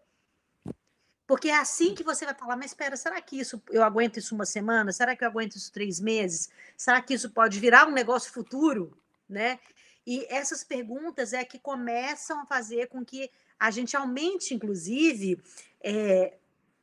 [1.27, 4.35] Porque é assim que você vai falar, mas espera, será que isso eu aguento isso
[4.35, 4.93] uma semana?
[4.93, 6.49] Será que eu aguento isso três meses?
[6.77, 8.97] Será que isso pode virar um negócio futuro?
[9.29, 9.59] Né?
[10.07, 13.29] E essas perguntas é que começam a fazer com que
[13.59, 15.43] a gente aumente, inclusive,
[15.83, 16.35] é,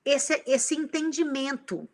[0.03, 1.87] esse, esse entendimento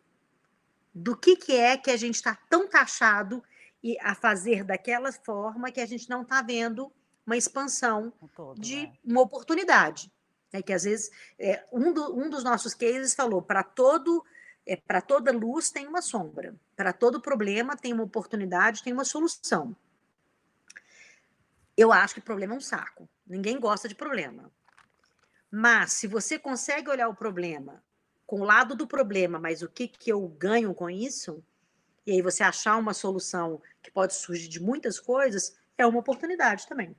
[0.92, 3.44] do que, que é que a gente está tão taxado
[3.82, 6.92] e a fazer daquela forma que a gente não está vendo
[7.26, 8.92] uma expansão todo, de né?
[9.04, 10.12] uma oportunidade.
[10.52, 14.24] É que às vezes é, um, do, um dos nossos cases falou para todo
[14.66, 19.04] é, para toda luz tem uma sombra, para todo problema tem uma oportunidade, tem uma
[19.04, 19.74] solução.
[21.76, 23.08] Eu acho que problema é um saco.
[23.26, 24.50] Ninguém gosta de problema.
[25.50, 27.82] Mas se você consegue olhar o problema
[28.26, 31.42] com o lado do problema, mas o que, que eu ganho com isso,
[32.06, 36.68] e aí você achar uma solução que pode surgir de muitas coisas, é uma oportunidade
[36.68, 36.94] também.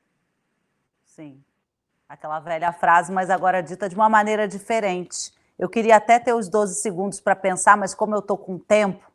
[1.22, 1.39] Sim.
[2.10, 5.31] Aquela velha frase, mas agora dita de uma maneira diferente.
[5.57, 9.06] Eu queria até ter os 12 segundos para pensar, mas como eu estou com tempo,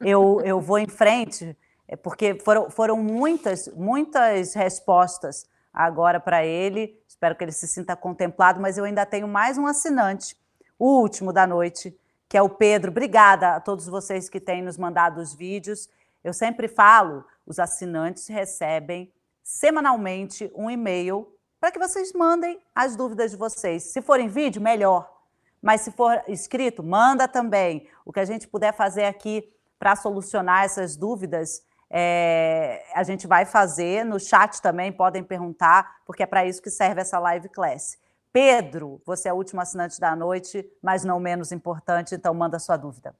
[0.00, 1.54] eu, eu vou em frente,
[1.86, 6.98] é porque foram, foram muitas, muitas respostas agora para ele.
[7.06, 10.34] Espero que ele se sinta contemplado, mas eu ainda tenho mais um assinante,
[10.78, 11.94] o último da noite,
[12.26, 12.90] que é o Pedro.
[12.90, 15.90] Obrigada a todos vocês que têm nos mandado os vídeos.
[16.24, 19.12] Eu sempre falo, os assinantes recebem
[19.42, 21.33] semanalmente um e-mail
[21.64, 23.84] para que vocês mandem as dúvidas de vocês.
[23.84, 25.10] Se for em vídeo, melhor.
[25.62, 27.88] Mas se for escrito, manda também.
[28.04, 33.46] O que a gente puder fazer aqui para solucionar essas dúvidas, é, a gente vai
[33.46, 34.04] fazer.
[34.04, 37.96] No chat também podem perguntar, porque é para isso que serve essa live class.
[38.30, 42.76] Pedro, você é o último assinante da noite, mas não menos importante, então manda sua
[42.76, 43.16] dúvida.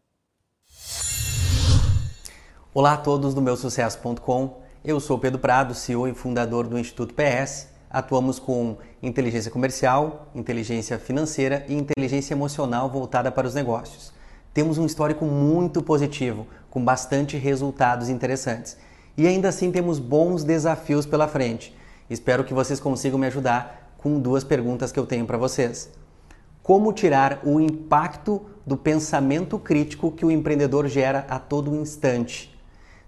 [2.74, 4.62] Olá a todos do meu sucesso.com.
[4.84, 7.72] Eu sou Pedro Prado, CEO e fundador do Instituto PS.
[7.94, 14.12] Atuamos com inteligência comercial, inteligência financeira e inteligência emocional voltada para os negócios.
[14.52, 18.76] Temos um histórico muito positivo, com bastante resultados interessantes.
[19.16, 21.72] E ainda assim temos bons desafios pela frente.
[22.10, 25.88] Espero que vocês consigam me ajudar com duas perguntas que eu tenho para vocês.
[26.64, 32.58] Como tirar o impacto do pensamento crítico que o empreendedor gera a todo instante?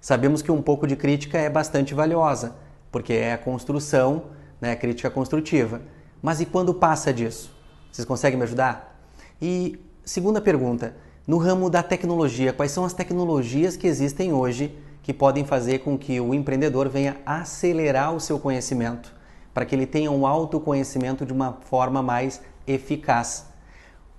[0.01, 2.55] Sabemos que um pouco de crítica é bastante valiosa,
[2.93, 5.83] porque é a construção, né, crítica construtiva.
[6.23, 7.55] Mas e quando passa disso?
[7.91, 9.01] Vocês conseguem me ajudar?
[9.41, 10.97] E segunda pergunta,
[11.27, 15.97] no ramo da tecnologia, quais são as tecnologias que existem hoje que podem fazer com
[15.97, 19.17] que o empreendedor venha acelerar o seu conhecimento?
[19.57, 23.47] para que ele tenha um autoconhecimento de uma forma mais eficaz.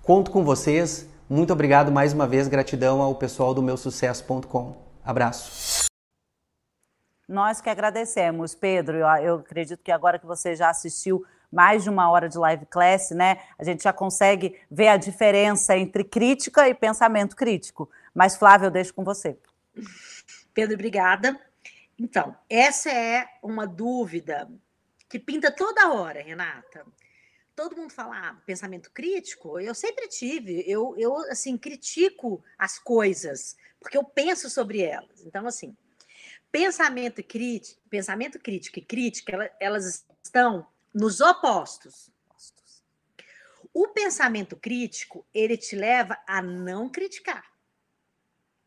[0.02, 1.06] Conto com vocês.
[1.30, 2.48] Muito obrigado mais uma vez.
[2.48, 4.76] Gratidão ao pessoal do meu sucesso.com.
[5.06, 5.77] Abraço.
[7.28, 8.98] Nós que agradecemos, Pedro.
[8.98, 12.66] Eu, eu acredito que agora que você já assistiu mais de uma hora de live
[12.66, 13.42] class, né?
[13.58, 17.90] A gente já consegue ver a diferença entre crítica e pensamento crítico.
[18.14, 19.38] Mas, Flávio, eu deixo com você.
[20.54, 21.40] Pedro, obrigada.
[22.00, 24.50] Então, essa é uma dúvida
[25.10, 26.86] que pinta toda hora, Renata.
[27.56, 29.60] Todo mundo fala ah, pensamento crítico.
[29.60, 30.64] Eu sempre tive.
[30.68, 35.26] Eu, eu assim critico as coisas porque eu penso sobre elas.
[35.26, 35.76] Então, assim,
[36.58, 42.10] pensamento crítico, pensamento crítico e crítica, elas estão nos opostos.
[43.72, 47.46] O pensamento crítico, ele te leva a não criticar.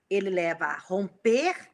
[0.09, 1.69] Ele leva a romper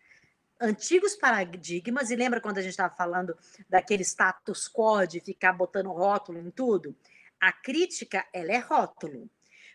[0.58, 3.36] antigos paradigmas, e lembra quando a gente estava falando
[3.68, 6.96] daquele status quo de ficar botando rótulo em tudo?
[7.38, 9.28] A crítica, ela é rótulo,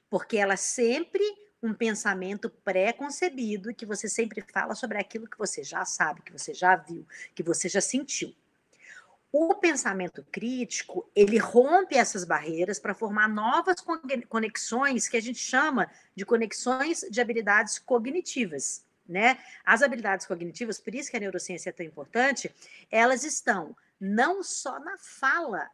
[0.10, 1.24] porque ela sempre
[1.62, 6.54] um pensamento pré-concebido que você sempre fala sobre aquilo que você já sabe, que você
[6.54, 7.06] já viu,
[7.36, 8.36] que você já sentiu.
[9.32, 13.78] O pensamento crítico, ele rompe essas barreiras para formar novas
[14.28, 19.38] conexões que a gente chama de conexões de habilidades cognitivas né?
[19.66, 22.50] As habilidades cognitivas, por isso que a neurociência é tão importante,
[22.90, 25.70] elas estão não só na fala,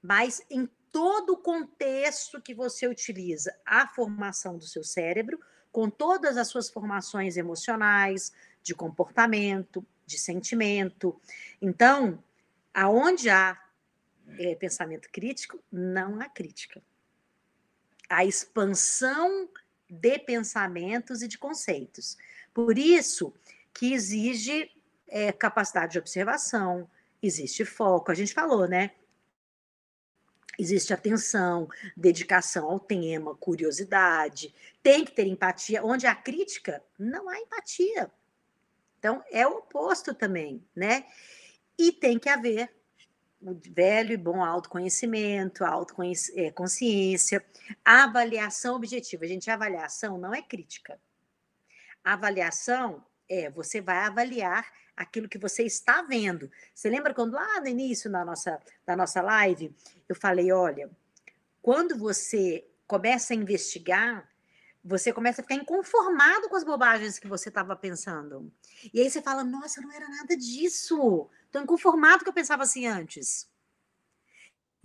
[0.00, 5.38] mas em todo o contexto que você utiliza a formação do seu cérebro,
[5.70, 11.20] com todas as suas formações emocionais, de comportamento, de sentimento.
[11.62, 12.22] Então,
[12.74, 13.60] aonde há
[14.38, 16.82] é, pensamento crítico, não há crítica.
[18.08, 19.48] A expansão
[19.88, 22.16] de pensamentos e de conceitos.
[22.52, 23.32] Por isso
[23.72, 24.70] que exige
[25.08, 26.88] é, capacidade de observação,
[27.22, 28.10] existe foco.
[28.10, 28.92] A gente falou, né?
[30.60, 35.82] Existe atenção, dedicação ao tema, curiosidade, tem que ter empatia.
[35.82, 38.12] Onde há crítica, não há empatia.
[38.98, 41.06] Então, é o oposto também, né?
[41.78, 42.70] E tem que haver
[43.40, 47.42] o velho e bom autoconhecimento, autoconsciência, é,
[47.82, 49.26] avaliação objetiva.
[49.26, 51.00] Gente, avaliação não é crítica.
[52.04, 54.70] avaliação é você vai avaliar
[55.00, 56.50] aquilo que você está vendo.
[56.74, 59.74] Você lembra quando lá no início da nossa, da nossa live
[60.06, 60.90] eu falei, olha,
[61.62, 64.28] quando você começa a investigar,
[64.84, 68.52] você começa a ficar inconformado com as bobagens que você estava pensando.
[68.92, 71.30] E aí você fala, nossa, não era nada disso.
[71.46, 73.48] Estou inconformado que eu pensava assim antes.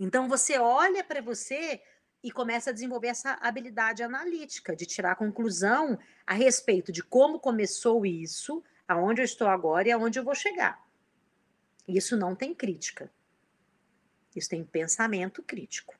[0.00, 1.82] Então você olha para você
[2.22, 8.06] e começa a desenvolver essa habilidade analítica de tirar conclusão a respeito de como começou
[8.06, 10.84] isso, aonde eu estou agora e aonde eu vou chegar.
[11.86, 13.10] Isso não tem crítica.
[14.34, 15.94] Isso tem pensamento crítico.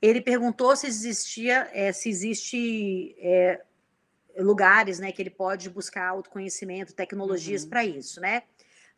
[0.00, 3.62] ele perguntou se existia, é, se existe é,
[4.38, 7.70] lugares, né, que ele pode buscar autoconhecimento, tecnologias uhum.
[7.70, 8.42] para isso, né?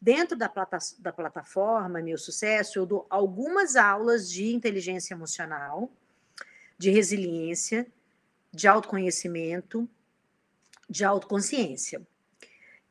[0.01, 5.91] Dentro da, plata da plataforma Meu Sucesso, eu dou algumas aulas de inteligência emocional,
[6.77, 7.87] de resiliência,
[8.53, 9.89] de autoconhecimento,
[10.89, 12.01] de autoconsciência.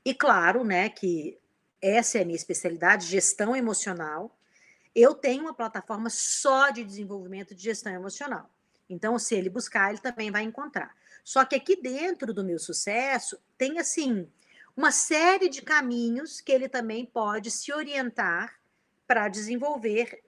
[0.03, 1.37] E claro, né, que
[1.81, 4.35] essa é a minha especialidade, gestão emocional.
[4.95, 8.49] Eu tenho uma plataforma só de desenvolvimento de gestão emocional.
[8.89, 10.95] Então, se ele buscar, ele também vai encontrar.
[11.23, 14.27] Só que aqui dentro do meu sucesso tem assim
[14.75, 18.57] uma série de caminhos que ele também pode se orientar
[19.05, 20.23] para desenvolver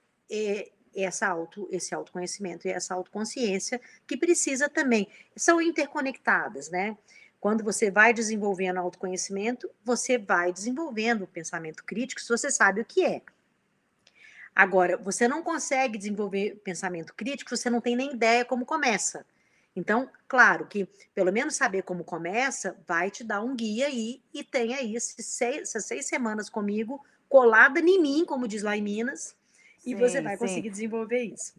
[0.94, 6.98] essa auto, esse autoconhecimento e essa autoconsciência que precisa também são interconectadas, né?
[7.40, 12.84] Quando você vai desenvolvendo autoconhecimento, você vai desenvolvendo o pensamento crítico, se você sabe o
[12.84, 13.22] que é.
[14.54, 19.24] Agora, você não consegue desenvolver pensamento crítico, você não tem nem ideia como começa.
[19.74, 24.44] Então, claro que pelo menos saber como começa vai te dar um guia aí e
[24.44, 28.82] tem aí esses seis, essas seis semanas comigo colada em mim, como diz lá em
[28.82, 29.36] Minas,
[29.78, 30.44] sim, e você vai sim.
[30.44, 31.54] conseguir desenvolver isso.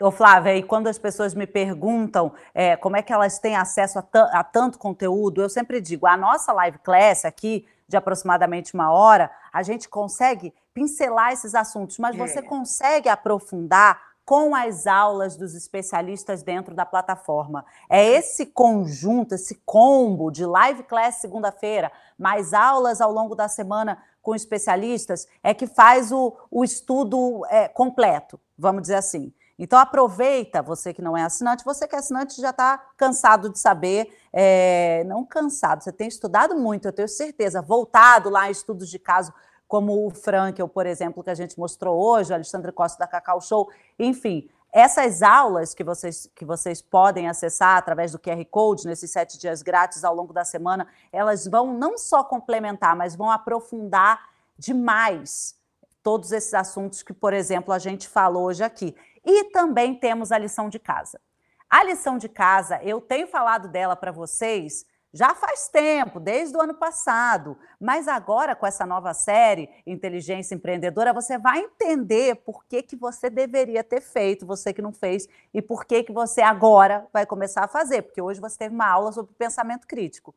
[0.00, 3.98] Ô Flávia, e quando as pessoas me perguntam é, como é que elas têm acesso
[3.98, 8.92] a, a, tanto conteúdo, eu sempre digo, a nossa live class aqui, de aproximadamente uma
[8.92, 12.18] hora, a gente consegue pincelar esses assuntos, mas é.
[12.18, 17.64] você consegue aprofundar com as aulas dos especialistas dentro da plataforma.
[17.90, 23.98] É esse conjunto, esse combo de live class segunda-feira, mais aulas ao longo da semana
[24.22, 29.32] com especialistas, é que faz o, o estudo é, completo, vamos dizer assim.
[29.58, 33.58] Então aproveita, você que não é assinante, você que é assinante já está cansado de
[33.58, 38.88] saber, é, não cansado, você tem estudado muito, eu tenho certeza, voltado lá em estudos
[38.88, 39.32] de caso
[39.66, 43.40] como o Frankel, por exemplo, que a gente mostrou hoje, o Alexandre Costa da Cacau
[43.40, 43.68] Show,
[43.98, 44.48] enfim.
[44.72, 49.62] Essas aulas que vocês, que vocês podem acessar através do QR Code nesses sete dias
[49.62, 54.28] grátis ao longo da semana, elas vão não só complementar, mas vão aprofundar
[54.58, 55.58] demais
[56.02, 58.94] todos esses assuntos que, por exemplo, a gente falou hoje aqui.
[59.30, 61.20] E também temos a lição de casa.
[61.68, 66.60] A lição de casa, eu tenho falado dela para vocês já faz tempo, desde o
[66.60, 72.82] ano passado, mas agora com essa nova série Inteligência Empreendedora, você vai entender por que,
[72.82, 77.06] que você deveria ter feito, você que não fez, e por que, que você agora
[77.12, 80.34] vai começar a fazer, porque hoje você teve uma aula sobre pensamento crítico,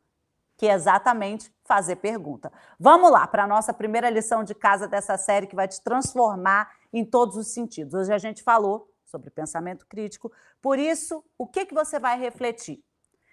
[0.56, 2.52] que é exatamente fazer pergunta.
[2.78, 6.70] Vamos lá para a nossa primeira lição de casa dessa série que vai te transformar
[6.92, 7.94] em todos os sentidos.
[7.94, 12.82] Hoje a gente falou sobre pensamento crítico, por isso, o que, que você vai refletir?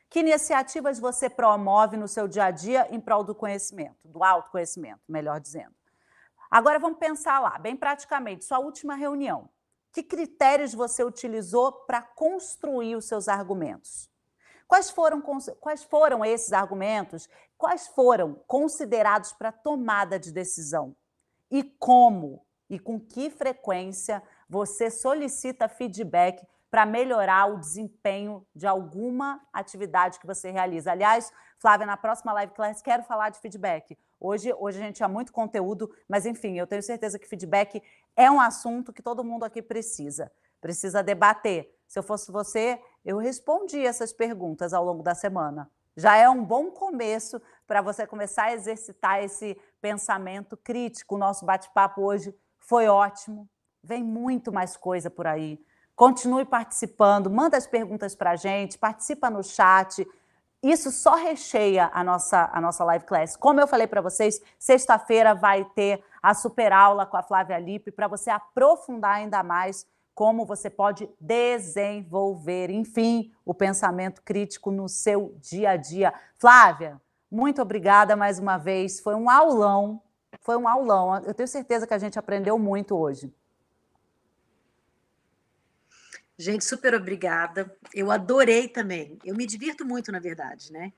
[0.09, 5.01] Que iniciativas você promove no seu dia a dia em prol do conhecimento, do autoconhecimento,
[5.07, 5.73] melhor dizendo?
[6.49, 9.49] Agora vamos pensar lá, bem praticamente, sua última reunião.
[9.91, 14.09] Que critérios você utilizou para construir os seus argumentos?
[14.67, 15.21] Quais foram,
[15.59, 17.27] quais foram esses argumentos?
[17.57, 20.95] Quais foram considerados para tomada de decisão?
[21.51, 29.41] E como e com que frequência você solicita feedback para melhorar o desempenho de alguma
[29.51, 30.91] atividade que você realiza.
[30.91, 33.97] Aliás, Flávia, na próxima live class quero falar de feedback.
[34.19, 37.81] Hoje, hoje a gente tinha muito conteúdo, mas enfim, eu tenho certeza que feedback
[38.15, 40.31] é um assunto que todo mundo aqui precisa,
[40.61, 41.73] precisa debater.
[41.87, 45.71] Se eu fosse você, eu respondi essas perguntas ao longo da semana.
[45.97, 51.15] Já é um bom começo para você começar a exercitar esse pensamento crítico.
[51.15, 52.33] O nosso bate-papo hoje
[52.69, 53.49] foi ótimo.
[53.83, 55.59] Vem muito mais coisa por aí.
[55.95, 60.07] Continue participando, manda as perguntas para a gente, participa no chat.
[60.61, 63.35] Isso só recheia a nossa, a nossa live class.
[63.35, 67.91] Como eu falei para vocês, sexta-feira vai ter a super aula com a Flávia Lippe
[67.91, 75.33] para você aprofundar ainda mais como você pode desenvolver, enfim, o pensamento crítico no seu
[75.39, 76.13] dia a dia.
[76.37, 77.01] Flávia,
[77.31, 78.99] muito obrigada mais uma vez.
[78.99, 80.03] Foi um aulão.
[80.39, 81.15] Foi um aulão.
[81.23, 83.33] Eu tenho certeza que a gente aprendeu muito hoje.
[86.37, 87.75] Gente, super obrigada.
[87.93, 89.19] Eu adorei também.
[89.25, 90.93] Eu me divirto muito, na verdade, né?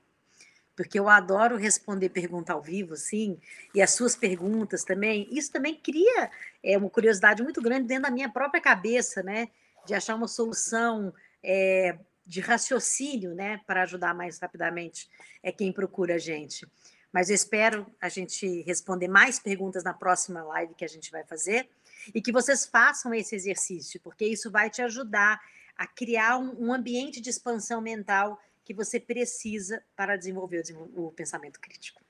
[0.76, 3.40] Porque eu adoro responder pergunta ao vivo, assim,
[3.74, 5.26] e as suas perguntas também.
[5.32, 6.30] Isso também cria
[6.62, 9.48] é, uma curiosidade muito grande dentro da minha própria cabeça, né?
[9.84, 11.12] De achar uma solução
[11.42, 13.60] é, de raciocínio, né?
[13.66, 15.10] Para ajudar mais rapidamente
[15.42, 16.64] é quem procura a gente.
[17.12, 21.22] Mas eu espero a gente responder mais perguntas na próxima live que a gente vai
[21.24, 21.68] fazer
[22.14, 25.40] e que vocês façam esse exercício, porque isso vai te ajudar
[25.76, 30.62] a criar um, ambiente de expansão mental que você precisa para desenvolver
[30.94, 32.00] o, pensamento crítico.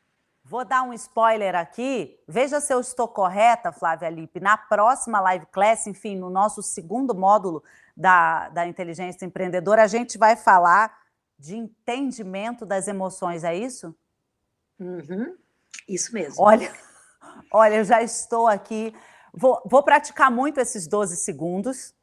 [0.45, 2.19] Vou dar um spoiler aqui.
[2.27, 4.41] Veja se eu estou correta, Flávia Lippe.
[4.41, 7.63] Na próxima live class, enfim, no nosso segundo módulo
[7.97, 11.01] da, da inteligência empreendedora, a gente vai falar
[11.39, 13.97] de entendimento das emoções, é isso?
[14.83, 15.37] Uhum,
[15.89, 16.43] isso mesmo.
[16.43, 16.73] Olha,
[17.53, 18.95] olha, eu já estou aqui.
[19.33, 21.95] Vou, vou praticar muito esses 12 segundos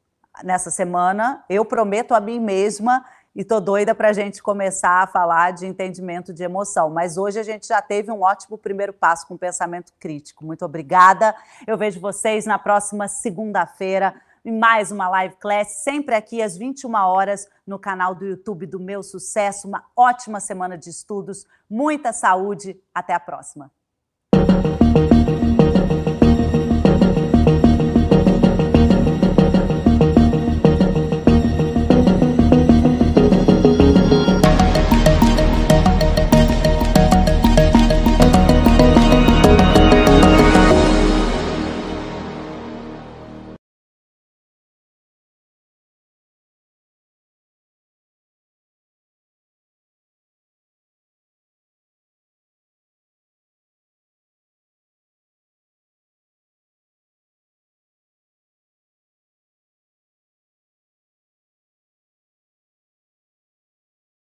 [0.42, 1.44] nessa semana.
[1.48, 3.04] Eu prometo a mim mesma
[3.34, 6.90] e tô doida para a gente começar a falar de entendimento de emoção.
[6.90, 10.44] Mas hoje a gente já teve um ótimo primeiro passo com pensamento crítico.
[10.44, 11.34] Muito obrigada.
[11.66, 14.14] Eu vejo vocês na próxima segunda-feira
[14.44, 18.80] em mais uma live class, sempre aqui às 21 horas no canal do YouTube do
[18.80, 19.68] Meu Sucesso.
[19.68, 22.80] Uma ótima semana de estudos, muita saúde.
[22.94, 23.70] Até a próxima.